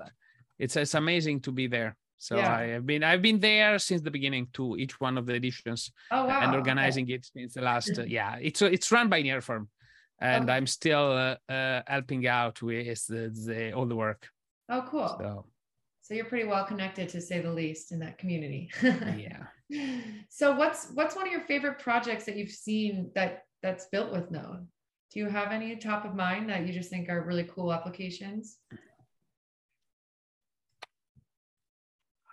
it's 0.59 0.75
it's 0.75 0.93
amazing 0.93 1.41
to 1.41 1.51
be 1.51 1.67
there. 1.67 1.95
So 2.17 2.37
yeah. 2.37 2.55
I 2.55 2.61
have 2.67 2.85
been 2.85 3.03
I've 3.03 3.21
been 3.21 3.39
there 3.39 3.77
since 3.79 4.01
the 4.01 4.11
beginning 4.11 4.47
to 4.53 4.77
each 4.77 4.99
one 4.99 5.17
of 5.17 5.25
the 5.25 5.33
editions 5.33 5.91
oh, 6.11 6.25
wow. 6.25 6.41
and 6.41 6.55
organizing 6.55 7.05
okay. 7.05 7.15
it 7.15 7.25
since 7.25 7.55
the 7.55 7.61
last 7.61 7.99
uh, 7.99 8.03
yeah 8.03 8.37
it's 8.39 8.61
it's 8.61 8.91
run 8.91 9.09
by 9.09 9.21
Nearform, 9.21 9.67
and 10.21 10.49
I'm 10.49 10.67
still 10.67 11.11
uh, 11.11 11.51
uh, 11.51 11.81
helping 11.85 12.25
out 12.27 12.61
with 12.61 13.05
the, 13.07 13.29
the, 13.29 13.73
all 13.73 13.85
the 13.85 13.95
work. 13.95 14.29
Oh, 14.69 14.85
cool. 14.87 15.15
So. 15.19 15.45
so 16.01 16.13
you're 16.13 16.25
pretty 16.25 16.47
well 16.47 16.63
connected 16.63 17.09
to 17.09 17.19
say 17.19 17.41
the 17.41 17.51
least 17.51 17.91
in 17.91 17.99
that 17.99 18.17
community. 18.17 18.69
yeah. 18.83 19.43
So 20.29 20.55
what's 20.55 20.91
what's 20.93 21.15
one 21.17 21.25
of 21.25 21.31
your 21.31 21.41
favorite 21.41 21.79
projects 21.79 22.23
that 22.25 22.37
you've 22.37 22.51
seen 22.51 23.11
that 23.15 23.43
that's 23.63 23.85
built 23.85 24.11
with 24.11 24.29
Node? 24.29 24.67
Do 25.11 25.19
you 25.19 25.27
have 25.27 25.51
any 25.51 25.75
top 25.77 26.05
of 26.05 26.13
mind 26.13 26.49
that 26.49 26.67
you 26.67 26.73
just 26.73 26.89
think 26.89 27.09
are 27.09 27.23
really 27.23 27.45
cool 27.45 27.73
applications? 27.73 28.59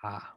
ah, 0.02 0.34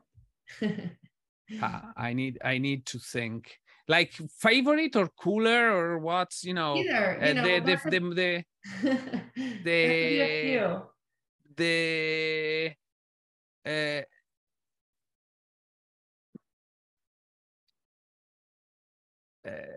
ah 1.62 1.94
i 1.96 2.12
need 2.12 2.38
i 2.44 2.58
need 2.58 2.86
to 2.86 3.00
think 3.00 3.60
like 3.88 4.14
favorite 4.40 4.96
or 4.96 5.08
cooler 5.20 5.72
or 5.72 6.00
what's 6.00 6.44
you 6.44 6.54
know, 6.54 6.76
Either, 6.78 7.20
you 7.22 7.30
uh, 7.30 7.34
know 7.34 7.60
the, 7.60 7.76
the, 7.90 8.00
the, 8.00 8.44
the, 9.64 9.64
the, 9.64 10.82
the 11.58 12.74
uh, 13.66 13.70
uh, 13.70 14.02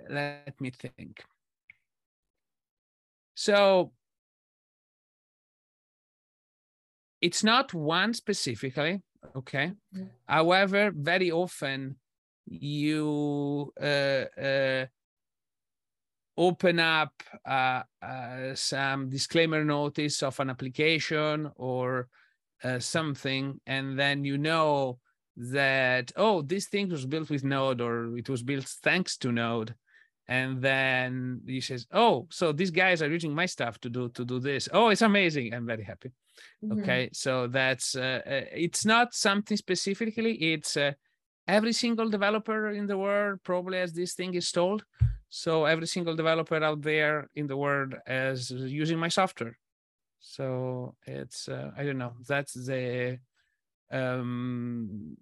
let 0.09 0.61
me 0.61 0.71
think 0.71 1.25
so 3.35 3.93
it's 7.21 7.43
not 7.43 7.75
one 7.75 8.15
specifically 8.15 9.03
okay 9.35 9.73
mm-hmm. 9.95 10.05
however 10.27 10.93
very 10.95 11.31
often 11.31 11.97
you 12.47 13.73
uh, 13.81 14.25
uh, 14.41 14.87
open 16.37 16.79
up 16.79 17.13
uh, 17.45 17.83
uh 18.03 18.55
some 18.55 19.09
disclaimer 19.09 19.65
notice 19.65 20.23
of 20.23 20.39
an 20.39 20.51
application 20.51 21.51
or 21.57 22.09
uh, 22.63 22.79
something 22.79 23.61
and 23.67 23.99
then 23.99 24.25
you 24.25 24.39
know 24.39 24.99
that 25.37 26.13
oh 26.17 26.43
this 26.43 26.67
thing 26.67 26.89
was 26.89 27.05
built 27.05 27.29
with 27.29 27.45
node 27.45 27.81
or 27.81 28.17
it 28.17 28.29
was 28.29 28.43
built 28.43 28.65
thanks 28.83 29.17
to 29.19 29.33
node. 29.33 29.75
And 30.29 30.61
then 30.61 31.41
he 31.47 31.61
says 31.61 31.87
oh 31.93 32.27
so 32.31 32.53
these 32.53 32.71
guys 32.71 33.03
are 33.03 33.11
using 33.11 33.35
my 33.35 33.47
stuff 33.47 33.79
to 33.81 33.91
do 33.91 34.09
to 34.11 34.25
do 34.25 34.41
this. 34.41 34.69
Oh 34.73 34.89
it's 34.89 35.03
amazing. 35.03 35.55
I'm 35.55 35.67
very 35.67 35.85
happy. 35.85 36.13
Mm-hmm. 36.63 36.81
okay 36.81 37.09
so 37.13 37.47
that's 37.47 37.97
uh, 37.97 38.21
uh, 38.27 38.45
it's 38.53 38.85
not 38.85 39.15
something 39.15 39.57
specifically. 39.57 40.35
It's 40.53 40.77
uh, 40.77 40.93
every 41.47 41.73
single 41.73 42.09
developer 42.09 42.71
in 42.71 42.87
the 42.87 42.99
world 42.99 43.41
probably 43.45 43.79
has 43.79 43.93
this 43.93 44.15
thing 44.15 44.35
installed. 44.35 44.85
So 45.29 45.65
every 45.65 45.87
single 45.87 46.15
developer 46.15 46.63
out 46.63 46.83
there 46.83 47.29
in 47.35 47.47
the 47.47 47.57
world 47.57 47.95
is 48.07 48.51
using 48.51 48.99
my 48.99 49.09
software. 49.09 49.59
So 50.19 50.95
it's 51.07 51.49
uh, 51.49 51.71
i 51.77 51.85
don't 51.85 51.99
know. 51.99 52.15
That's 52.27 52.55
the 52.55 53.19
um 53.91 55.17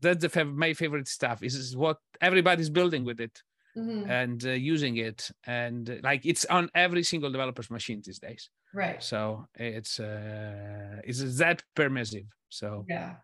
that's 0.00 0.22
the 0.22 0.28
fav- 0.28 0.54
my 0.54 0.72
favorite 0.74 1.08
stuff 1.08 1.42
is, 1.42 1.76
what 1.76 1.98
everybody's 2.20 2.70
building 2.70 3.04
with 3.04 3.20
it 3.20 3.42
mm-hmm. 3.76 4.10
and 4.10 4.44
uh, 4.44 4.50
using 4.50 4.96
it. 4.96 5.30
And 5.46 5.88
uh, 5.88 5.94
like 6.02 6.24
it's 6.24 6.44
on 6.46 6.70
every 6.74 7.02
single 7.02 7.30
developer's 7.30 7.70
machine 7.70 8.02
these 8.04 8.18
days. 8.18 8.50
Right. 8.74 9.02
So 9.02 9.46
it's 9.54 10.00
uh 10.00 11.00
it's 11.04 11.38
that 11.38 11.62
permissive. 11.74 12.26
So 12.48 12.84
yeah. 12.88 13.14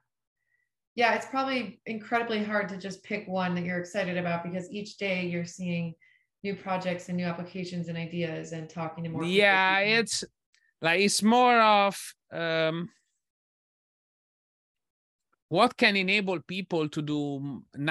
Yeah 0.95 1.15
it's 1.15 1.27
probably 1.27 1.81
incredibly 1.87 2.43
hard 2.43 2.69
to 2.71 2.77
just 2.77 3.03
pick 3.03 3.27
one 3.27 3.55
that 3.55 3.65
you're 3.65 3.81
excited 3.81 4.17
about 4.17 4.43
because 4.43 4.71
each 4.71 4.97
day 4.97 5.27
you're 5.27 5.45
seeing 5.45 5.95
new 6.43 6.57
projects 6.57 7.09
and 7.09 7.17
new 7.17 7.25
applications 7.25 7.89
and 7.89 7.97
ideas 7.97 8.53
and 8.53 8.69
talking 8.69 9.05
to 9.05 9.11
more 9.11 9.23
yeah 9.23 9.79
it's 9.79 10.25
like 10.81 11.01
it's 11.01 11.23
more 11.23 11.61
of 11.61 11.97
um 12.33 12.89
what 15.53 15.77
can 15.77 15.95
enable 15.97 16.39
people 16.57 16.85
to 16.95 17.01
do 17.13 17.21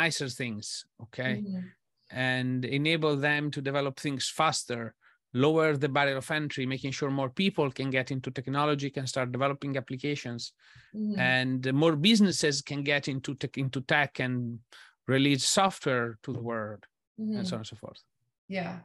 nicer 0.02 0.30
things 0.42 0.86
okay 1.04 1.34
mm-hmm 1.42 1.68
and 2.12 2.66
enable 2.66 3.16
them 3.16 3.50
to 3.52 3.62
develop 3.62 4.00
things 4.00 4.30
faster 4.30 4.94
lower 5.34 5.78
the 5.78 5.88
barrier 5.88 6.18
of 6.18 6.30
entry 6.30 6.66
making 6.66 6.92
sure 6.92 7.10
more 7.10 7.30
people 7.30 7.72
can 7.72 7.90
get 7.90 8.12
into 8.12 8.30
technology 8.30 8.90
can 8.90 9.08
start 9.08 9.32
developing 9.32 9.78
applications 9.78 10.52
mm-hmm. 10.94 11.18
and 11.18 11.74
more 11.74 11.96
businesses 11.96 12.62
can 12.62 12.84
get 12.84 13.08
into 13.08 13.34
tech 13.36 13.58
into 13.58 13.80
tech 13.82 14.20
and 14.20 14.60
release 15.08 15.46
software 15.46 16.18
to 16.22 16.34
the 16.34 16.42
world 16.42 16.86
mm-hmm. 17.20 17.38
and 17.38 17.48
so 17.48 17.56
on 17.56 17.60
and 17.62 17.68
so 17.68 17.78
forth 17.78 18.02
yeah 18.50 18.80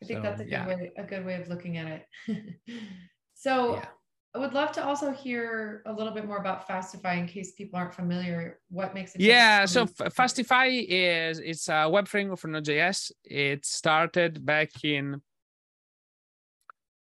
i 0.00 0.04
think 0.04 0.18
so, 0.18 0.22
that's 0.22 0.40
a 0.40 0.44
good 0.44 0.52
yeah. 0.52 0.66
way 0.68 0.92
a 0.96 1.02
good 1.02 1.24
way 1.24 1.34
of 1.34 1.48
looking 1.48 1.78
at 1.78 1.88
it 1.88 2.06
so 3.34 3.74
yeah. 3.74 3.86
I 4.34 4.38
would 4.38 4.54
love 4.54 4.72
to 4.72 4.84
also 4.84 5.12
hear 5.12 5.82
a 5.84 5.92
little 5.92 6.12
bit 6.12 6.26
more 6.26 6.38
about 6.38 6.66
Fastify 6.66 7.18
in 7.18 7.26
case 7.26 7.52
people 7.52 7.78
aren't 7.78 7.94
familiar. 7.94 8.60
What 8.70 8.94
makes 8.94 9.14
it? 9.14 9.20
Yeah, 9.20 9.66
so 9.66 9.84
Fastify 9.84 10.86
is 10.88 11.38
it's 11.38 11.68
a 11.68 11.86
web 11.88 12.08
framework 12.08 12.38
for 12.38 12.48
Node.js. 12.48 13.12
It 13.24 13.66
started 13.66 14.44
back 14.44 14.70
in 14.84 15.20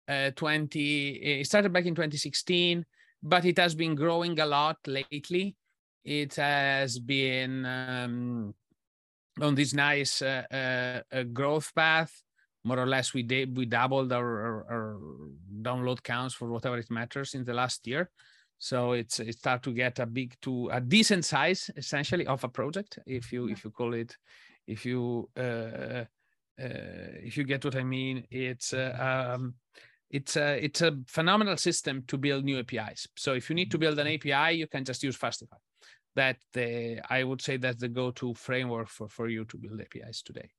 uh, 0.07 0.31
20. 0.31 1.09
It 1.41 1.45
started 1.45 1.71
back 1.71 1.86
in 1.86 1.93
2016, 1.93 2.83
but 3.21 3.45
it 3.45 3.59
has 3.59 3.75
been 3.75 3.93
growing 3.93 4.39
a 4.39 4.45
lot 4.48 4.77
lately. 4.88 5.55
It 6.03 6.33
has 6.36 6.98
been 6.98 7.63
um, 7.63 8.55
on 9.39 9.53
this 9.53 9.75
nice 9.75 10.24
uh, 10.24 11.03
uh, 11.12 11.24
growth 11.24 11.75
path 11.75 12.24
more 12.63 12.80
or 12.80 12.88
less 12.88 13.13
we 13.13 13.24
did 13.24 13.56
we 13.56 13.66
doubled 13.66 14.12
our, 14.12 14.42
our, 14.42 14.66
our, 14.72 14.98
download 15.62 16.04
counts 16.04 16.34
for 16.36 16.50
whatever 16.50 16.78
it 16.78 16.92
matters 16.92 17.34
in 17.34 17.44
the 17.44 17.54
last 17.54 17.88
year. 17.88 18.10
So 18.58 18.92
it's 18.94 19.20
it 19.20 19.36
start 19.36 19.63
to 19.63 19.74
get 19.74 20.00
a 20.00 20.06
big 20.06 20.36
to 20.42 20.70
a 20.70 20.82
decent 20.82 21.25
size 21.25 21.70
essentially 21.78 22.28
of 22.28 22.44
a 22.44 22.50
project 22.50 23.00
if 23.06 23.32
you 23.32 23.48
if 23.48 23.63
you 23.63 23.72
call 23.72 23.94
it 23.94 24.18
if 24.68 24.86
you 24.86 25.30
uh, 25.38 25.42
uh, 25.42 26.06
if 27.24 27.38
you 27.38 27.44
get 27.46 27.63
what 27.63 27.75
i 27.75 27.84
mean. 27.84 28.25
It's 28.30 28.74
uh, 28.74 29.34
um, 29.36 29.56
it's 30.10 30.36
a 30.36 30.63
it's 30.63 30.82
a 30.82 30.98
phenomenal 31.08 31.58
system 31.58 32.04
to 32.08 32.18
build 32.18 32.44
new 32.44 32.60
apis 32.60 33.08
so 33.16 33.34
if 33.34 33.50
you 33.50 33.56
need 33.56 33.72
to 33.72 33.78
Mm-hmm. 33.78 33.96
build 33.96 34.00
an 34.00 34.08
api 34.08 34.58
you 34.58 34.68
can 34.68 34.84
just 34.84 35.04
use 35.04 35.18
fastify. 35.18 35.58
That 36.16 36.38
the 36.54 37.00
i 37.10 37.24
would 37.24 37.42
say 37.42 37.58
that's 37.58 37.80
the 37.80 37.88
go-to 37.88 38.34
framework 38.34 38.89
for 38.89 39.08
for 39.08 39.30
you 39.30 39.46
to 39.46 39.58
build 39.58 39.80
apis 39.80 40.22
today 40.22 40.50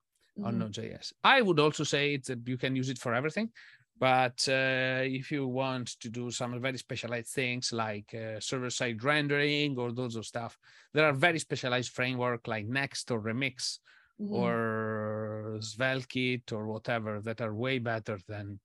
on 0.43 0.55
Mhm. 0.55 0.59
node.js 0.59 1.13
i 1.25 1.41
would 1.43 1.59
also 1.61 1.85
say 1.85 2.17
that 2.17 2.47
you 2.47 2.59
can 2.59 2.77
use 2.77 2.89
it 2.89 2.99
for 2.99 3.15
everything 3.15 3.51
but 3.99 4.49
uh, 4.49 5.03
if 5.05 5.31
you 5.31 5.47
want 5.47 5.89
to 6.01 6.09
do 6.09 6.31
some 6.31 6.59
very 6.61 6.79
specialized 6.79 7.29
things 7.35 7.71
like 7.73 8.15
uh, 8.15 8.41
server-side 8.41 9.05
rendering 9.05 9.79
or 9.79 9.93
those 9.93 10.17
of 10.17 10.25
stuff 10.25 10.59
there 10.95 11.05
are 11.05 11.13
very 11.13 11.39
specialized 11.39 11.91
framework 11.93 12.49
like 12.49 12.67
next 12.67 13.11
or 13.11 13.21
remix 13.21 13.79
Mhm. 14.19 14.31
or 14.35 15.59
SvelteKit 15.61 16.53
or 16.53 16.67
whatever 16.67 17.21
that 17.23 17.41
are 17.41 17.55
way 17.55 17.79
better 17.79 18.19
than, 18.29 18.61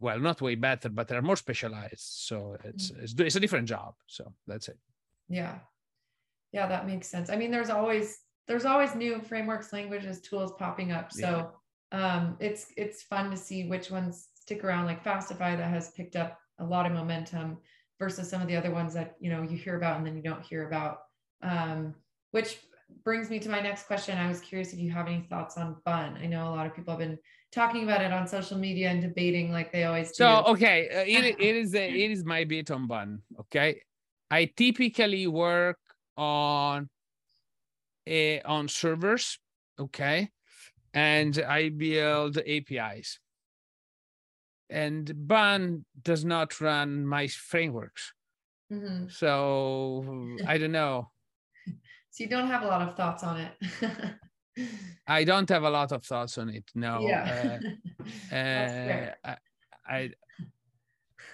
well, 0.00 0.18
not 0.20 0.40
way 0.42 0.54
better, 0.54 0.88
but 0.88 1.08
they're 1.08 1.22
more 1.22 1.36
specialized. 1.36 2.00
So 2.00 2.56
it's 2.64 2.90
it's, 2.90 3.14
it's 3.14 3.36
a 3.36 3.40
different 3.40 3.68
job. 3.68 3.94
So 4.06 4.34
that's 4.46 4.68
it. 4.68 4.78
Yeah. 5.28 5.60
Yeah, 6.52 6.66
that 6.68 6.86
makes 6.86 7.08
sense. 7.08 7.30
I 7.30 7.36
mean, 7.36 7.50
there's 7.50 7.70
always 7.70 8.18
there's 8.48 8.64
always 8.64 8.94
new 8.94 9.20
frameworks, 9.20 9.72
languages, 9.72 10.20
tools 10.20 10.52
popping 10.58 10.90
up. 10.92 11.12
So 11.12 11.52
um 11.92 12.36
it's 12.40 12.66
it's 12.76 13.02
fun 13.02 13.30
to 13.30 13.36
see 13.36 13.68
which 13.68 13.90
ones 13.90 14.28
stick 14.34 14.64
around, 14.64 14.86
like 14.86 15.04
Fastify 15.04 15.56
that 15.56 15.70
has 15.70 15.90
picked 15.90 16.16
up 16.16 16.38
a 16.58 16.64
lot 16.64 16.86
of 16.86 16.92
momentum 16.92 17.58
versus 17.98 18.28
some 18.28 18.42
of 18.42 18.48
the 18.48 18.56
other 18.56 18.70
ones 18.70 18.94
that 18.94 19.16
you 19.20 19.30
know 19.30 19.42
you 19.42 19.56
hear 19.56 19.76
about 19.76 19.98
and 19.98 20.06
then 20.06 20.16
you 20.16 20.22
don't 20.22 20.42
hear 20.44 20.66
about. 20.66 20.98
Um, 21.42 21.94
which 22.30 22.58
brings 23.04 23.30
me 23.30 23.38
to 23.38 23.48
my 23.48 23.60
next 23.60 23.86
question. 23.86 24.18
I 24.18 24.28
was 24.28 24.40
curious 24.40 24.72
if 24.72 24.78
you 24.78 24.90
have 24.90 25.06
any 25.06 25.26
thoughts 25.28 25.56
on 25.56 25.76
Bun. 25.84 26.18
I 26.20 26.26
know 26.26 26.48
a 26.48 26.54
lot 26.54 26.66
of 26.66 26.74
people 26.74 26.92
have 26.92 26.98
been 26.98 27.18
talking 27.52 27.84
about 27.84 28.00
it 28.00 28.12
on 28.12 28.26
social 28.26 28.58
media 28.58 28.88
and 28.90 29.00
debating 29.00 29.52
like 29.52 29.72
they 29.72 29.84
always 29.84 30.08
do. 30.08 30.24
So 30.24 30.44
okay, 30.48 30.88
uh, 30.88 31.04
it, 31.06 31.36
it 31.38 31.56
is 31.56 31.74
a, 31.74 31.88
it 32.04 32.10
is 32.10 32.24
my 32.24 32.44
bit 32.44 32.70
on 32.70 32.86
bun. 32.86 33.22
Okay, 33.40 33.82
I 34.30 34.46
typically 34.56 35.26
work 35.26 35.78
on 36.16 36.88
a, 38.08 38.40
on 38.42 38.68
servers. 38.68 39.38
Okay, 39.78 40.30
and 40.94 41.38
I 41.46 41.68
build 41.68 42.38
APIs. 42.38 43.20
And 44.70 45.26
bun 45.28 45.84
does 46.02 46.24
not 46.24 46.60
run 46.60 47.06
my 47.06 47.26
frameworks, 47.28 48.12
Mhm. 48.72 49.10
so 49.10 50.04
I 50.46 50.58
don't 50.58 50.72
know. 50.72 51.10
So 52.10 52.24
you 52.24 52.30
don't 52.30 52.48
have 52.48 52.62
a 52.62 52.66
lot 52.66 52.82
of 52.88 52.96
thoughts 52.96 53.22
on 53.22 53.36
it. 53.38 53.52
I 55.06 55.22
don't 55.22 55.48
have 55.50 55.62
a 55.62 55.70
lot 55.70 55.92
of 55.92 56.02
thoughts 56.04 56.36
on 56.36 56.48
it. 56.48 56.64
No. 56.74 56.98
yeah. 57.06 57.60
Uh, 58.32 58.34
uh. 58.34 59.36
I, 59.88 60.10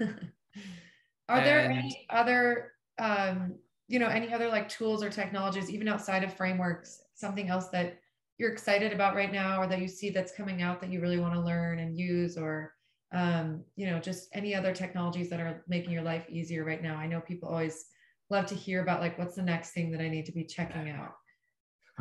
I 0.00 0.04
Are 1.28 1.40
there 1.42 1.60
And- 1.60 1.72
any 1.78 2.06
other, 2.10 2.72
um, 2.98 3.54
you 3.88 3.98
know, 3.98 4.08
any 4.08 4.32
other 4.32 4.48
like 4.48 4.68
tools 4.68 5.02
or 5.02 5.10
technologies, 5.10 5.70
even 5.70 5.88
outside 5.88 6.24
of 6.24 6.32
frameworks, 6.32 7.00
something 7.14 7.48
else 7.48 7.68
that 7.68 7.98
you're 8.38 8.52
excited 8.52 8.92
about 8.92 9.14
right 9.14 9.32
now, 9.32 9.60
or 9.60 9.66
that 9.66 9.80
you 9.80 9.88
see 9.88 10.10
that's 10.10 10.32
coming 10.34 10.62
out 10.62 10.80
that 10.80 10.90
you 10.90 11.00
really 11.00 11.18
want 11.18 11.34
to 11.34 11.40
learn 11.40 11.78
and 11.78 11.96
use, 11.96 12.36
or 12.36 12.74
um, 13.12 13.62
you 13.76 13.86
know, 13.86 14.00
just 14.00 14.28
any 14.32 14.54
other 14.54 14.74
technologies 14.74 15.30
that 15.30 15.40
are 15.40 15.62
making 15.68 15.92
your 15.92 16.02
life 16.02 16.24
easier 16.28 16.64
right 16.64 16.82
now? 16.82 16.96
I 16.96 17.06
know 17.06 17.20
people 17.20 17.48
always 17.48 17.86
love 18.30 18.46
to 18.46 18.54
hear 18.54 18.82
about 18.82 19.00
like 19.00 19.18
what's 19.18 19.36
the 19.36 19.42
next 19.42 19.70
thing 19.70 19.90
that 19.92 20.00
I 20.00 20.08
need 20.08 20.26
to 20.26 20.32
be 20.32 20.44
checking 20.44 20.90
out. 20.90 21.12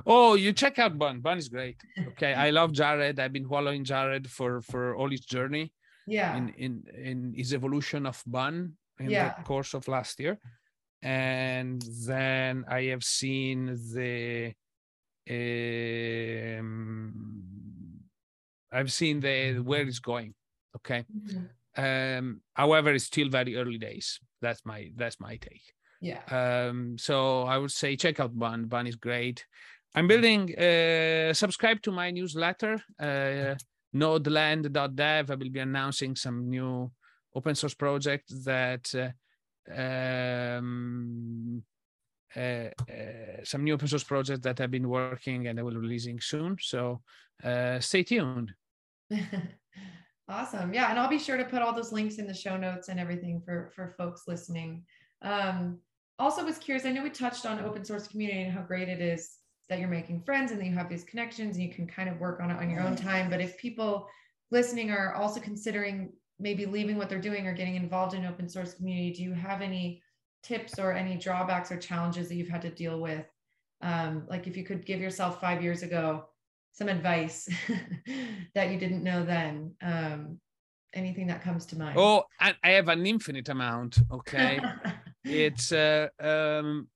Oh, 0.07 0.33
you 0.33 0.53
check 0.53 0.79
out 0.79 0.97
Bun. 0.97 1.19
Bun 1.19 1.37
is 1.37 1.49
great. 1.49 1.77
Okay, 2.13 2.33
I 2.33 2.51
love 2.51 2.71
Jarred. 2.73 3.19
I've 3.19 3.33
been 3.33 3.47
following 3.47 3.83
Jarred 3.83 4.29
for 4.29 4.61
for 4.61 4.95
all 4.95 5.09
his 5.09 5.21
journey 5.25 5.73
Yeah. 6.07 6.35
in 6.37 6.49
in 6.57 6.83
in 6.95 7.33
his 7.35 7.53
evolution 7.53 8.05
of 8.05 8.21
Bun 8.25 8.73
in 8.99 9.11
Yeah. 9.11 9.33
the 9.37 9.43
course 9.43 9.73
of 9.73 9.87
last 9.87 10.19
year, 10.19 10.39
and 11.03 11.81
then 12.07 12.63
I 12.69 12.83
have 12.83 13.03
seen 13.03 13.65
the. 13.93 14.53
Um, 16.59 17.13
I've 18.71 18.91
seen 18.91 19.19
the 19.19 19.59
where 19.59 19.81
it's 19.85 19.99
going. 19.99 20.33
Okay. 20.77 21.05
Mhm. 21.15 21.49
Um, 21.75 22.41
however, 22.53 22.93
it's 22.93 23.05
still 23.05 23.29
very 23.29 23.55
early 23.57 23.77
days. 23.77 24.19
That's 24.41 24.65
my 24.65 24.91
that's 24.95 25.19
my 25.19 25.35
take. 25.37 25.63
Yeah. 26.01 26.21
Um, 26.31 26.97
so 26.97 27.43
I 27.43 27.57
would 27.57 27.71
say 27.71 27.95
check 27.95 28.19
out 28.19 28.37
Bun. 28.37 28.65
Bun 28.65 28.87
is 28.87 28.95
great. 28.95 29.45
I'm 29.95 30.07
building. 30.07 30.57
Uh, 30.57 31.33
subscribe 31.33 31.81
to 31.83 31.91
my 31.91 32.11
newsletter. 32.11 32.81
Uh, 32.99 33.55
Nodeland.dev. 33.93 35.31
I 35.31 35.35
will 35.35 35.49
be 35.51 35.59
announcing 35.59 36.15
some 36.15 36.49
new 36.49 36.91
open 37.35 37.55
source 37.55 37.73
projects 37.75 38.33
that. 38.45 38.95
Uh, 38.95 39.09
um, 39.71 41.63
uh, 42.35 42.39
uh, 42.39 43.43
some 43.43 43.63
new 43.63 43.73
open 43.73 43.87
source 43.87 44.03
projects 44.03 44.41
that 44.41 44.59
I've 44.59 44.71
been 44.71 44.89
working 44.89 45.47
and 45.47 45.59
I 45.59 45.63
will 45.63 45.71
be 45.71 45.77
releasing 45.77 46.19
soon. 46.19 46.57
So 46.59 47.01
uh, 47.43 47.79
stay 47.79 48.03
tuned. 48.03 48.53
awesome 50.29 50.73
yeah 50.73 50.89
and 50.89 50.97
i'll 50.97 51.09
be 51.09 51.19
sure 51.19 51.35
to 51.35 51.43
put 51.43 51.61
all 51.61 51.73
those 51.73 51.91
links 51.91 52.15
in 52.15 52.25
the 52.25 52.33
show 52.33 52.55
notes 52.55 52.87
and 52.87 52.99
everything 52.99 53.41
for 53.43 53.71
for 53.75 53.93
folks 53.97 54.23
listening 54.25 54.83
um 55.21 55.77
also 56.17 56.45
was 56.45 56.57
curious 56.57 56.85
i 56.85 56.91
know 56.91 57.03
we 57.03 57.09
touched 57.09 57.45
on 57.45 57.59
open 57.59 57.83
source 57.83 58.07
community 58.07 58.43
and 58.43 58.51
how 58.51 58.61
great 58.61 58.87
it 58.87 59.01
is 59.01 59.37
that 59.69 59.79
you're 59.79 59.89
making 59.89 60.21
friends 60.21 60.51
and 60.51 60.61
that 60.61 60.65
you 60.65 60.73
have 60.73 60.89
these 60.89 61.03
connections 61.03 61.57
and 61.57 61.63
you 61.65 61.73
can 61.73 61.85
kind 61.85 62.07
of 62.07 62.17
work 62.19 62.39
on 62.39 62.49
it 62.49 62.57
on 62.57 62.69
your 62.69 62.81
own 62.81 62.95
time 62.95 63.29
but 63.29 63.41
if 63.41 63.57
people 63.57 64.07
listening 64.49 64.91
are 64.91 65.13
also 65.15 65.41
considering 65.41 66.13
maybe 66.39 66.65
leaving 66.65 66.97
what 66.97 67.09
they're 67.09 67.19
doing 67.19 67.47
or 67.47 67.53
getting 67.53 67.75
involved 67.75 68.13
in 68.13 68.25
open 68.25 68.47
source 68.49 68.73
community 68.73 69.11
do 69.13 69.23
you 69.23 69.33
have 69.33 69.61
any 69.61 70.01
tips 70.41 70.77
or 70.79 70.91
any 70.91 71.17
drawbacks 71.17 71.71
or 71.71 71.77
challenges 71.77 72.27
that 72.27 72.35
you've 72.35 72.49
had 72.49 72.61
to 72.61 72.69
deal 72.69 72.99
with 72.99 73.25
um, 73.81 74.25
like 74.29 74.47
if 74.47 74.55
you 74.55 74.63
could 74.63 74.85
give 74.85 74.99
yourself 74.99 75.39
five 75.39 75.61
years 75.61 75.83
ago 75.83 76.25
some 76.71 76.89
advice 76.89 77.47
that 78.55 78.71
you 78.71 78.77
didn't 78.77 79.03
know 79.03 79.23
then 79.23 79.73
um, 79.81 80.39
anything 80.93 81.27
that 81.27 81.43
comes 81.43 81.65
to 81.65 81.77
mind 81.77 81.97
Oh, 81.97 82.23
I, 82.39 82.55
I 82.63 82.71
have 82.71 82.89
an 82.89 83.05
infinite 83.05 83.49
amount. 83.49 83.99
Okay. 84.11 84.59
it's 85.23 85.71
uh, 85.71 86.07
um, 86.19 86.87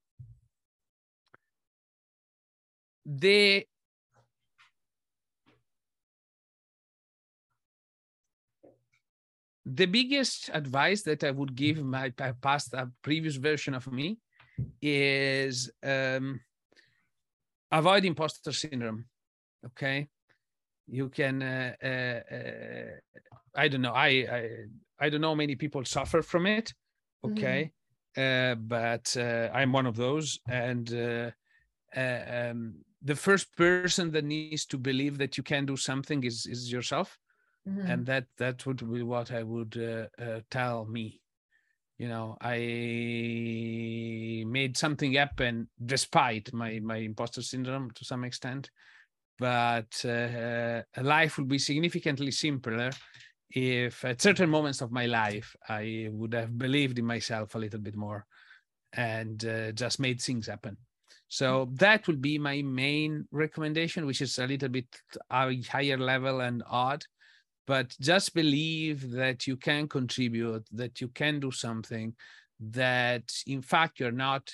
the 3.06 3.66
the 9.76 9.86
biggest 9.86 10.50
advice 10.54 11.02
that 11.04 11.24
I 11.24 11.32
would 11.32 11.56
give 11.56 11.84
my 11.84 12.10
past 12.42 12.74
uh, 12.74 12.86
previous 13.02 13.36
version 13.36 13.74
of 13.74 13.92
me 13.92 14.18
is 14.82 15.70
um, 15.84 16.40
avoid 17.72 18.06
imposter 18.06 18.54
syndrome. 18.54 19.06
Okay, 19.66 20.08
you 20.88 21.10
can. 21.10 21.42
Uh, 21.42 21.74
uh, 21.84 22.36
uh, 22.36 23.20
I 23.56 23.68
don't 23.68 23.82
know. 23.82 23.94
I, 23.94 24.08
I 24.08 24.50
I 25.00 25.10
don't 25.10 25.22
know 25.22 25.36
many 25.36 25.56
people 25.56 25.84
suffer 25.84 26.22
from 26.22 26.46
it. 26.48 26.74
Okay, 27.26 27.72
uh, 28.16 28.56
but 28.56 29.16
uh, 29.18 29.50
I'm 29.54 29.74
one 29.74 29.86
of 29.86 29.96
those, 29.96 30.40
and 30.48 30.94
uh, 30.94 31.32
uh, 31.96 32.50
um, 32.52 32.76
the 33.02 33.16
first 33.16 33.56
person 33.58 34.12
that 34.12 34.24
needs 34.24 34.66
to 34.68 34.78
believe 34.78 35.18
that 35.18 35.38
you 35.38 35.44
can 35.44 35.66
do 35.66 35.76
something 35.76 36.24
is 36.24 36.46
is 36.46 36.72
yourself 36.72 37.18
Mhm. 37.68 37.90
and 37.90 38.06
that 38.08 38.28
that 38.38 38.66
would 38.66 38.78
be 38.92 39.04
what 39.04 39.32
I 39.32 39.44
would 39.44 39.78
uh, 39.78 40.08
uh, 40.22 40.42
tell 40.50 40.86
me. 40.86 41.22
You 41.98 42.10
know, 42.10 42.38
I 42.42 42.58
made 44.48 44.78
something 44.78 45.14
happen 45.14 45.70
despite 45.86 46.54
my 46.54 46.80
my 46.80 46.98
imposter 46.98 47.42
syndrome 47.42 47.92
to 47.92 48.06
some 48.06 48.24
extent, 48.24 48.72
but 49.40 50.04
uh, 50.06 50.84
life 51.02 51.38
would 51.38 51.48
be 51.50 51.60
significantly 51.60 52.32
simpler 52.32 52.92
if 53.52 54.06
at 54.06 54.22
certain 54.22 54.50
moments 54.50 54.82
of 54.82 54.92
my 54.92 55.06
life 55.08 55.56
I 55.70 56.10
would 56.12 56.34
have 56.34 56.58
believed 56.58 57.00
in 57.00 57.06
myself 57.06 57.56
a 57.56 57.60
little 57.60 57.80
bit 57.80 57.96
more 57.96 58.26
and 58.94 59.44
uh, 59.46 59.72
just 59.74 60.00
made 60.00 60.22
things 60.22 60.48
happen. 60.48 60.78
So 61.30 61.70
that 61.74 62.08
would 62.08 62.22
be 62.22 62.38
my 62.40 62.62
main 62.62 63.28
recommendation, 63.32 64.06
which 64.06 64.22
is 64.22 64.40
a 64.40 64.48
little 64.48 64.70
bit 64.70 64.88
higher 65.32 65.98
level 65.98 66.42
and 66.42 66.64
odd 66.68 67.06
but 67.68 67.96
just 68.02 68.34
believe 68.34 69.12
that 69.12 69.48
you 69.48 69.58
can 69.58 69.88
contribute 69.90 70.68
that 70.72 71.02
you 71.02 71.10
can 71.10 71.40
do 71.42 71.52
something 71.52 72.16
that 72.60 73.32
in 73.48 73.62
fact 73.62 74.00
you're 74.00 74.12
not 74.30 74.52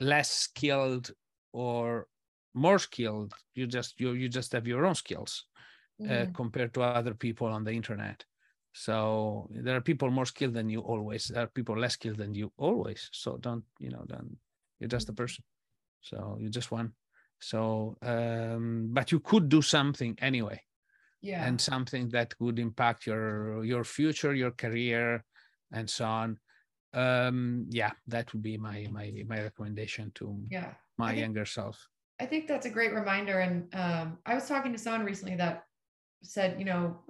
less 0.00 0.30
skilled 0.30 1.12
or 1.52 2.08
more 2.54 2.78
skilled 2.78 3.34
you 3.54 3.66
just 3.66 3.98
you 4.00 4.12
you 4.12 4.28
just 4.28 4.52
have 4.52 4.66
your 4.66 4.84
own 4.84 4.94
skills 4.94 5.46
uh, 6.08 6.26
Mhm. 6.26 6.34
compared 6.34 6.74
to 6.74 6.82
other 6.82 7.14
people 7.14 7.48
on 7.48 7.64
the 7.64 7.72
internet. 7.72 8.24
So 8.72 9.48
there 9.50 9.76
are 9.76 9.80
people 9.82 10.10
more 10.10 10.26
skilled 10.26 10.54
than 10.54 10.68
you 10.70 10.80
always 10.80 11.26
there 11.28 11.44
are 11.44 11.48
people 11.48 11.78
less 11.78 11.94
skilled 11.94 12.18
than 12.18 12.34
you 12.34 12.52
always. 12.58 13.08
So 13.12 13.38
don't 13.38 13.64
you 13.80 13.90
know 13.90 14.04
don't 14.06 14.38
you're 14.80 14.88
just 14.88 15.08
a 15.10 15.12
person. 15.14 15.44
So 16.02 16.38
you're 16.40 16.50
just 16.50 16.72
one. 16.72 16.94
So 17.40 17.96
um 18.02 18.90
but 18.92 19.12
you 19.12 19.20
could 19.20 19.48
do 19.48 19.62
something 19.62 20.16
anyway 20.20 20.62
Yeah. 21.22 21.46
and 21.46 21.60
something 21.60 22.08
that 22.10 22.34
would 22.40 22.58
impact 22.58 23.06
your 23.06 23.64
your 23.64 23.84
future, 23.84 24.34
your 24.34 24.50
career, 24.50 25.24
and 25.72 25.88
so 25.88 26.04
on. 26.04 26.38
Um, 26.94 27.66
yeah, 27.70 27.92
that 28.08 28.32
would 28.32 28.42
be 28.42 28.58
my 28.58 28.88
my 28.90 29.12
my 29.26 29.40
recommendation 29.42 30.10
to 30.16 30.36
yeah. 30.50 30.74
my 30.98 31.10
think- 31.10 31.20
younger 31.20 31.46
self. 31.46 31.78
I 32.20 32.26
think 32.26 32.46
that's 32.46 32.66
a 32.66 32.70
great 32.70 32.94
reminder. 32.94 33.40
And 33.40 33.74
um, 33.74 34.18
I 34.26 34.34
was 34.34 34.46
talking 34.46 34.72
to 34.72 34.78
someone 34.78 35.04
recently 35.04 35.34
that 35.36 35.64
said, 36.22 36.56
you 36.56 36.64
know, 36.64 37.00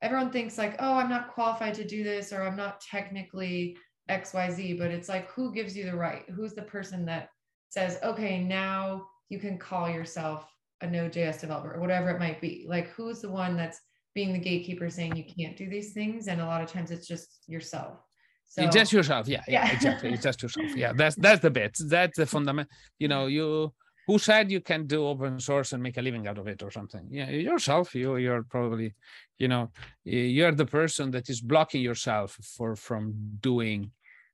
everyone 0.00 0.30
thinks 0.30 0.58
like, 0.58 0.76
oh, 0.78 0.94
I'm 0.94 1.10
not 1.10 1.34
qualified 1.34 1.74
to 1.74 1.84
do 1.84 2.04
this, 2.04 2.32
or 2.32 2.42
I'm 2.42 2.56
not 2.56 2.80
technically 2.80 3.76
XYZ, 4.08 4.78
but 4.78 4.92
it's 4.92 5.08
like, 5.08 5.28
who 5.30 5.52
gives 5.52 5.76
you 5.76 5.86
the 5.86 5.96
right? 5.96 6.24
Who's 6.30 6.54
the 6.54 6.62
person 6.62 7.04
that 7.06 7.30
says, 7.68 7.98
okay, 8.04 8.38
now 8.38 9.06
you 9.28 9.40
can 9.40 9.58
call 9.58 9.88
yourself 9.88 10.46
a 10.80 10.86
Node.js 10.86 11.40
developer, 11.40 11.74
or 11.74 11.80
whatever 11.80 12.10
it 12.10 12.18
might 12.18 12.40
be? 12.40 12.66
Like, 12.68 12.88
who's 12.90 13.20
the 13.20 13.30
one 13.30 13.56
that's 13.56 13.80
being 14.14 14.32
the 14.32 14.38
gatekeeper 14.38 14.90
saying 14.90 15.16
you 15.16 15.24
can't 15.24 15.56
do 15.56 15.68
these 15.68 15.92
things? 15.92 16.28
And 16.28 16.40
a 16.40 16.46
lot 16.46 16.62
of 16.62 16.70
times 16.70 16.90
it's 16.90 17.06
just 17.06 17.44
yourself. 17.46 17.98
So, 18.46 18.62
it's 18.62 18.74
just 18.74 18.92
yourself 18.92 19.28
yeah, 19.28 19.44
yeah 19.46 19.66
Yeah. 19.66 19.72
exactly 19.72 20.12
it's 20.12 20.24
just 20.24 20.42
yourself 20.42 20.74
yeah 20.76 20.92
that's 20.92 21.14
that's 21.14 21.40
the 21.40 21.50
bit 21.52 21.78
that's 21.86 22.16
the 22.16 22.26
fundament 22.26 22.68
you 22.98 23.06
know 23.06 23.26
you 23.28 23.72
who 24.08 24.18
said 24.18 24.50
you 24.50 24.60
can 24.60 24.88
do 24.88 25.06
open 25.06 25.38
source 25.38 25.72
and 25.72 25.80
make 25.80 25.96
a 25.98 26.02
living 26.02 26.26
out 26.26 26.36
of 26.36 26.48
it 26.48 26.60
or 26.60 26.70
something 26.72 27.06
yeah 27.12 27.30
yourself 27.30 27.94
you 27.94 28.16
you're 28.16 28.42
probably 28.42 28.92
you 29.38 29.46
know 29.46 29.70
you're 30.02 30.50
the 30.50 30.66
person 30.66 31.12
that 31.12 31.30
is 31.30 31.40
blocking 31.40 31.80
yourself 31.80 32.38
for 32.42 32.74
from 32.74 33.14
doing 33.40 33.92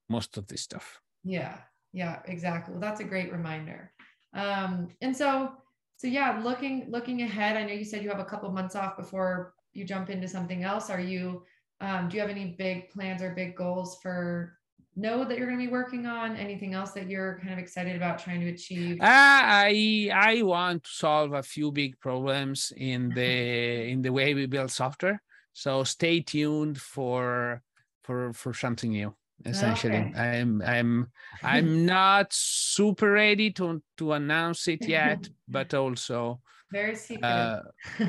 most 0.08 0.38
of 0.38 0.46
this 0.46 0.62
stuff 0.62 0.98
Yeah, 1.24 1.58
yeah, 1.92 2.20
exactly. 2.26 2.72
Well, 2.72 2.80
that's 2.80 3.00
a 3.00 3.04
great 3.04 3.32
reminder. 3.32 3.92
Um, 4.32 4.88
and 5.00 5.16
so, 5.16 5.52
so 5.96 6.06
yeah, 6.06 6.40
looking 6.42 6.86
looking 6.90 7.22
ahead, 7.22 7.56
I 7.56 7.64
know 7.64 7.72
you 7.72 7.84
said 7.84 8.02
you 8.02 8.10
have 8.10 8.20
a 8.20 8.24
couple 8.24 8.50
months 8.50 8.76
off 8.76 8.96
before 8.96 9.54
you 9.72 9.84
jump 9.84 10.10
into 10.10 10.28
something 10.28 10.62
else. 10.62 10.90
Are 10.90 11.00
you? 11.00 11.42
Um, 11.80 12.08
do 12.08 12.16
you 12.16 12.20
have 12.20 12.30
any 12.30 12.54
big 12.58 12.90
plans 12.90 13.22
or 13.22 13.34
big 13.34 13.56
goals 13.56 13.98
for 14.02 14.58
Node 14.94 15.28
that 15.28 15.36
you're 15.36 15.46
going 15.46 15.58
to 15.58 15.64
be 15.64 15.70
working 15.70 16.06
on? 16.06 16.36
Anything 16.36 16.72
else 16.74 16.92
that 16.92 17.08
you're 17.08 17.38
kind 17.40 17.52
of 17.52 17.58
excited 17.58 17.96
about 17.96 18.18
trying 18.18 18.40
to 18.40 18.48
achieve? 18.48 18.98
Ah, 19.00 19.64
I 19.64 20.10
I 20.12 20.42
want 20.42 20.84
to 20.84 20.90
solve 20.90 21.32
a 21.32 21.42
few 21.42 21.72
big 21.72 21.98
problems 21.98 22.72
in 22.76 23.10
the 23.10 23.90
in 23.90 24.02
the 24.02 24.12
way 24.12 24.34
we 24.34 24.46
build 24.46 24.70
software. 24.70 25.22
So 25.54 25.84
stay 25.84 26.20
tuned 26.20 26.78
for 26.78 27.62
for 28.04 28.34
for 28.34 28.52
something 28.52 28.90
new. 28.90 29.14
Essentially, 29.44 30.08
Okay. 30.08 30.14
I'm 30.14 30.62
I'm 30.62 31.12
I'm 31.42 31.84
not 31.86 32.32
super 32.32 33.12
ready 33.12 33.52
to 33.52 33.82
to 33.98 34.12
announce 34.12 34.66
it 34.68 34.88
yet, 34.88 35.28
but 35.48 35.74
also 35.74 36.40
Very 36.70 36.94
secret. 36.96 37.54
uh, 37.54 37.60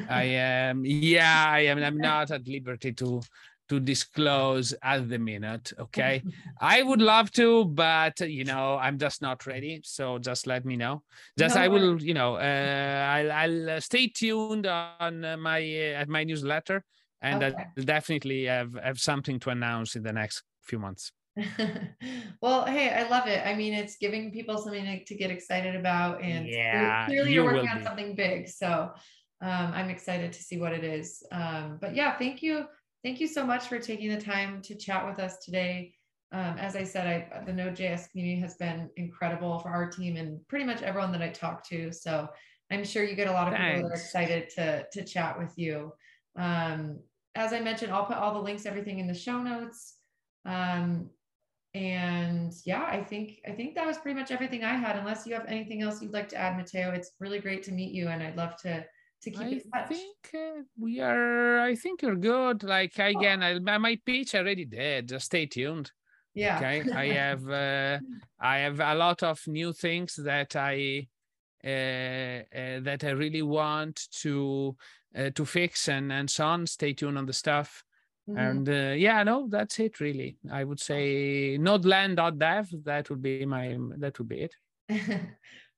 I 0.07 0.23
am 0.25 0.85
yeah 0.85 1.45
I 1.49 1.61
am 1.61 1.79
I'm 1.83 1.99
not 2.01 2.31
at 2.31 2.47
liberty 2.47 2.93
to 2.93 3.25
to 3.69 3.79
disclose 3.81 4.73
at 4.81 5.09
the 5.09 5.19
minute. 5.19 5.73
Okay, 5.77 6.25
I 6.61 6.83
would 6.83 7.01
love 7.01 7.31
to, 7.33 7.65
but 7.65 8.19
you 8.21 8.45
know 8.45 8.77
I'm 8.77 8.97
just 8.97 9.21
not 9.21 9.45
ready. 9.45 9.81
So 9.83 10.19
just 10.19 10.47
let 10.47 10.65
me 10.65 10.77
know. 10.77 11.03
Just 11.37 11.55
No 11.55 11.57
I 11.57 11.67
will 11.67 12.01
worries. 12.01 12.03
you 12.03 12.13
know 12.13 12.35
uh, 12.35 13.07
I'll 13.15 13.31
I'll 13.31 13.69
uh, 13.71 13.79
stay 13.81 14.07
tuned 14.07 14.65
on 14.67 15.25
uh, 15.25 15.37
my 15.37 15.59
uh, 15.59 16.01
at 16.01 16.09
my 16.09 16.23
newsletter, 16.23 16.83
and 17.21 17.43
Okay. 17.43 17.67
I'll 17.77 17.83
definitely 17.83 18.45
have 18.45 18.73
have 18.75 18.99
something 18.99 19.39
to 19.41 19.49
announce 19.49 19.95
in 19.95 20.03
the 20.03 20.13
next 20.13 20.43
few 20.63 20.79
months. 20.79 21.11
well, 22.41 22.65
hey, 22.65 22.89
I 22.89 23.07
love 23.09 23.27
it. 23.27 23.45
I 23.45 23.55
mean, 23.55 23.73
it's 23.73 23.97
giving 23.97 24.31
people 24.31 24.57
something 24.57 24.85
to, 24.85 25.03
to 25.03 25.15
get 25.15 25.31
excited 25.31 25.75
about, 25.75 26.21
and 26.21 26.47
Yeah, 26.47 27.05
clearly 27.05 27.29
you 27.29 27.41
you're 27.41 27.53
working 27.53 27.69
on 27.69 27.79
be. 27.79 27.83
something 27.83 28.15
big. 28.15 28.47
So 28.47 28.91
um, 29.41 29.71
I'm 29.73 29.89
excited 29.89 30.33
to 30.33 30.43
see 30.43 30.57
what 30.59 30.73
it 30.73 30.83
is. 30.83 31.23
Um, 31.31 31.77
but 31.79 31.95
yeah, 31.95 32.17
thank 32.17 32.41
you, 32.41 32.65
thank 33.03 33.19
you 33.19 33.27
so 33.27 33.45
much 33.45 33.67
for 33.67 33.79
taking 33.79 34.09
the 34.09 34.21
time 34.21 34.61
to 34.63 34.75
chat 34.75 35.07
with 35.07 35.19
us 35.19 35.37
today. 35.37 35.93
Um, 36.31 36.57
as 36.57 36.75
I 36.75 36.83
said, 36.83 37.07
I, 37.07 37.43
the 37.45 37.53
Node.js 37.53 38.11
community 38.11 38.41
has 38.41 38.55
been 38.55 38.89
incredible 38.97 39.59
for 39.59 39.69
our 39.69 39.89
team 39.89 40.17
and 40.17 40.45
pretty 40.47 40.65
much 40.65 40.81
everyone 40.81 41.11
that 41.13 41.21
I 41.21 41.29
talk 41.29 41.67
to. 41.69 41.91
So 41.93 42.27
I'm 42.69 42.83
sure 42.83 43.03
you 43.03 43.15
get 43.15 43.29
a 43.29 43.31
lot 43.31 43.47
of 43.47 43.53
people 43.57 43.83
that 43.83 43.91
are 43.91 44.01
excited 44.01 44.49
to 44.55 44.85
to 44.91 45.05
chat 45.05 45.39
with 45.39 45.53
you. 45.55 45.93
Um, 46.37 46.99
as 47.35 47.53
I 47.53 47.59
mentioned, 47.61 47.93
I'll 47.93 48.05
put 48.05 48.17
all 48.17 48.33
the 48.33 48.41
links, 48.41 48.65
everything 48.65 48.99
in 48.99 49.07
the 49.07 49.13
show 49.13 49.41
notes. 49.41 49.95
Um, 50.45 51.09
and 51.77 52.51
yeah, 52.65 52.83
I 52.89 53.03
think 53.03 53.39
I 53.47 53.51
think 53.51 53.75
that 53.75 53.85
was 53.85 53.97
pretty 53.97 54.19
much 54.19 54.31
everything 54.31 54.63
I 54.63 54.73
had. 54.75 54.97
Unless 54.97 55.27
you 55.27 55.33
have 55.35 55.45
anything 55.47 55.81
else 55.83 56.01
you'd 56.01 56.11
like 56.13 56.29
to 56.29 56.37
add, 56.37 56.57
Matteo, 56.57 56.91
it's 56.91 57.11
really 57.19 57.39
great 57.39 57.61
to 57.63 57.71
meet 57.71 57.91
you, 57.93 58.07
and 58.07 58.23
I'd 58.23 58.35
love 58.35 58.55
to 58.63 58.83
to 59.23 59.31
keep 59.31 59.39
I 59.39 59.47
in 59.47 59.59
touch. 59.59 59.65
I 59.73 59.83
think 59.83 60.17
uh, 60.33 60.61
we 60.79 60.99
are. 60.99 61.59
I 61.59 61.75
think 61.75 62.01
you're 62.01 62.15
good. 62.15 62.63
Like 62.63 62.97
again, 62.97 63.43
I, 63.43 63.59
my- 63.59 63.77
my 63.77 63.99
pitch 64.05 64.33
already 64.35 64.65
did. 64.65 65.09
Just 65.09 65.27
stay 65.27 65.45
tuned. 65.45 65.91
yeah. 66.33 66.57
Okay, 66.57 66.91
I 66.91 67.05
have 67.23 67.47
uh, 67.49 67.99
I 68.39 68.57
have 68.59 68.79
a 68.79 68.95
lot 68.95 69.21
of 69.23 69.39
new 69.47 69.71
things 69.73 70.15
that 70.15 70.55
I 70.55 71.07
uh, 71.63 71.67
uh, 71.67 72.79
that 72.81 73.03
I 73.03 73.11
really 73.11 73.43
want 73.43 74.07
to 74.21 74.75
uh, 75.15 75.29
to 75.35 75.45
fix 75.45 75.87
and 75.89 76.11
and 76.11 76.29
so 76.29 76.45
on. 76.45 76.65
Stay 76.67 76.93
tuned 76.93 77.17
on 77.17 77.25
the 77.27 77.33
stuff. 77.33 77.83
Mhm. 78.29 78.37
And 78.37 78.69
uh, 78.69 78.93
yeah, 78.95 79.23
no, 79.23 79.47
that's 79.49 79.79
it 79.79 79.99
really. 79.99 80.37
I 80.51 80.63
would 80.63 80.79
say 80.79 81.57
nodeland.dev. 81.57 82.83
That 82.83 83.09
would 83.09 83.21
be 83.21 83.45
my 83.45 83.77
that 83.97 84.17
would 84.19 84.27
be 84.27 84.41
it. 84.47 84.55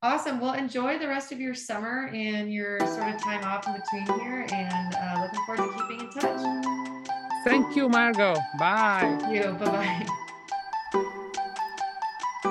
awesome. 0.02 0.40
Well, 0.40 0.54
enjoy 0.54 0.98
the 0.98 1.08
rest 1.08 1.32
of 1.32 1.40
your 1.40 1.54
summer 1.54 2.10
and 2.14 2.52
your 2.52 2.80
sort 2.88 3.14
of 3.14 3.22
time 3.22 3.44
off 3.44 3.68
in 3.68 3.74
between 3.74 4.20
here, 4.20 4.48
and 4.52 4.96
uh, 4.96 5.22
looking 5.22 5.46
forward 5.46 5.72
to 5.72 5.78
keeping 5.78 6.00
in 6.08 6.12
touch. 6.12 7.06
Thank 7.46 7.76
you, 7.76 7.88
Margot. 7.88 8.36
Bye. 8.58 9.18
Thank 9.22 9.34
you. 9.36 9.52
Bye 9.54 10.06
bye. 10.06 10.06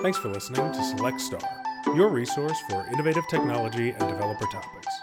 Thanks 0.03 0.19
for 0.19 0.29
listening 0.29 0.71
to 0.73 0.85
Select 0.85 1.21
Star, 1.21 1.41
your 1.97 2.09
resource 2.09 2.59
for 2.69 2.87
innovative 2.93 3.27
technology 3.29 3.91
and 3.91 3.99
developer 4.09 4.47
topics. 4.47 4.95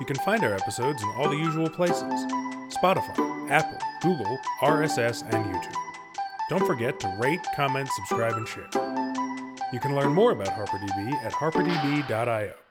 You 0.00 0.06
can 0.06 0.16
find 0.16 0.44
our 0.44 0.52
episodes 0.54 1.02
in 1.02 1.08
all 1.16 1.30
the 1.30 1.36
usual 1.36 1.70
places 1.70 2.26
Spotify, 2.74 3.50
Apple, 3.50 3.78
Google, 4.02 4.38
RSS, 4.60 5.22
and 5.32 5.44
YouTube. 5.46 5.74
Don't 6.50 6.66
forget 6.66 7.00
to 7.00 7.08
rate, 7.18 7.40
comment, 7.54 7.88
subscribe, 7.96 8.34
and 8.34 8.48
share. 8.48 8.68
You 9.72 9.80
can 9.80 9.94
learn 9.94 10.12
more 10.12 10.32
about 10.32 10.48
HarperDB 10.48 11.12
at 11.24 11.32
harperdb.io. 11.32 12.63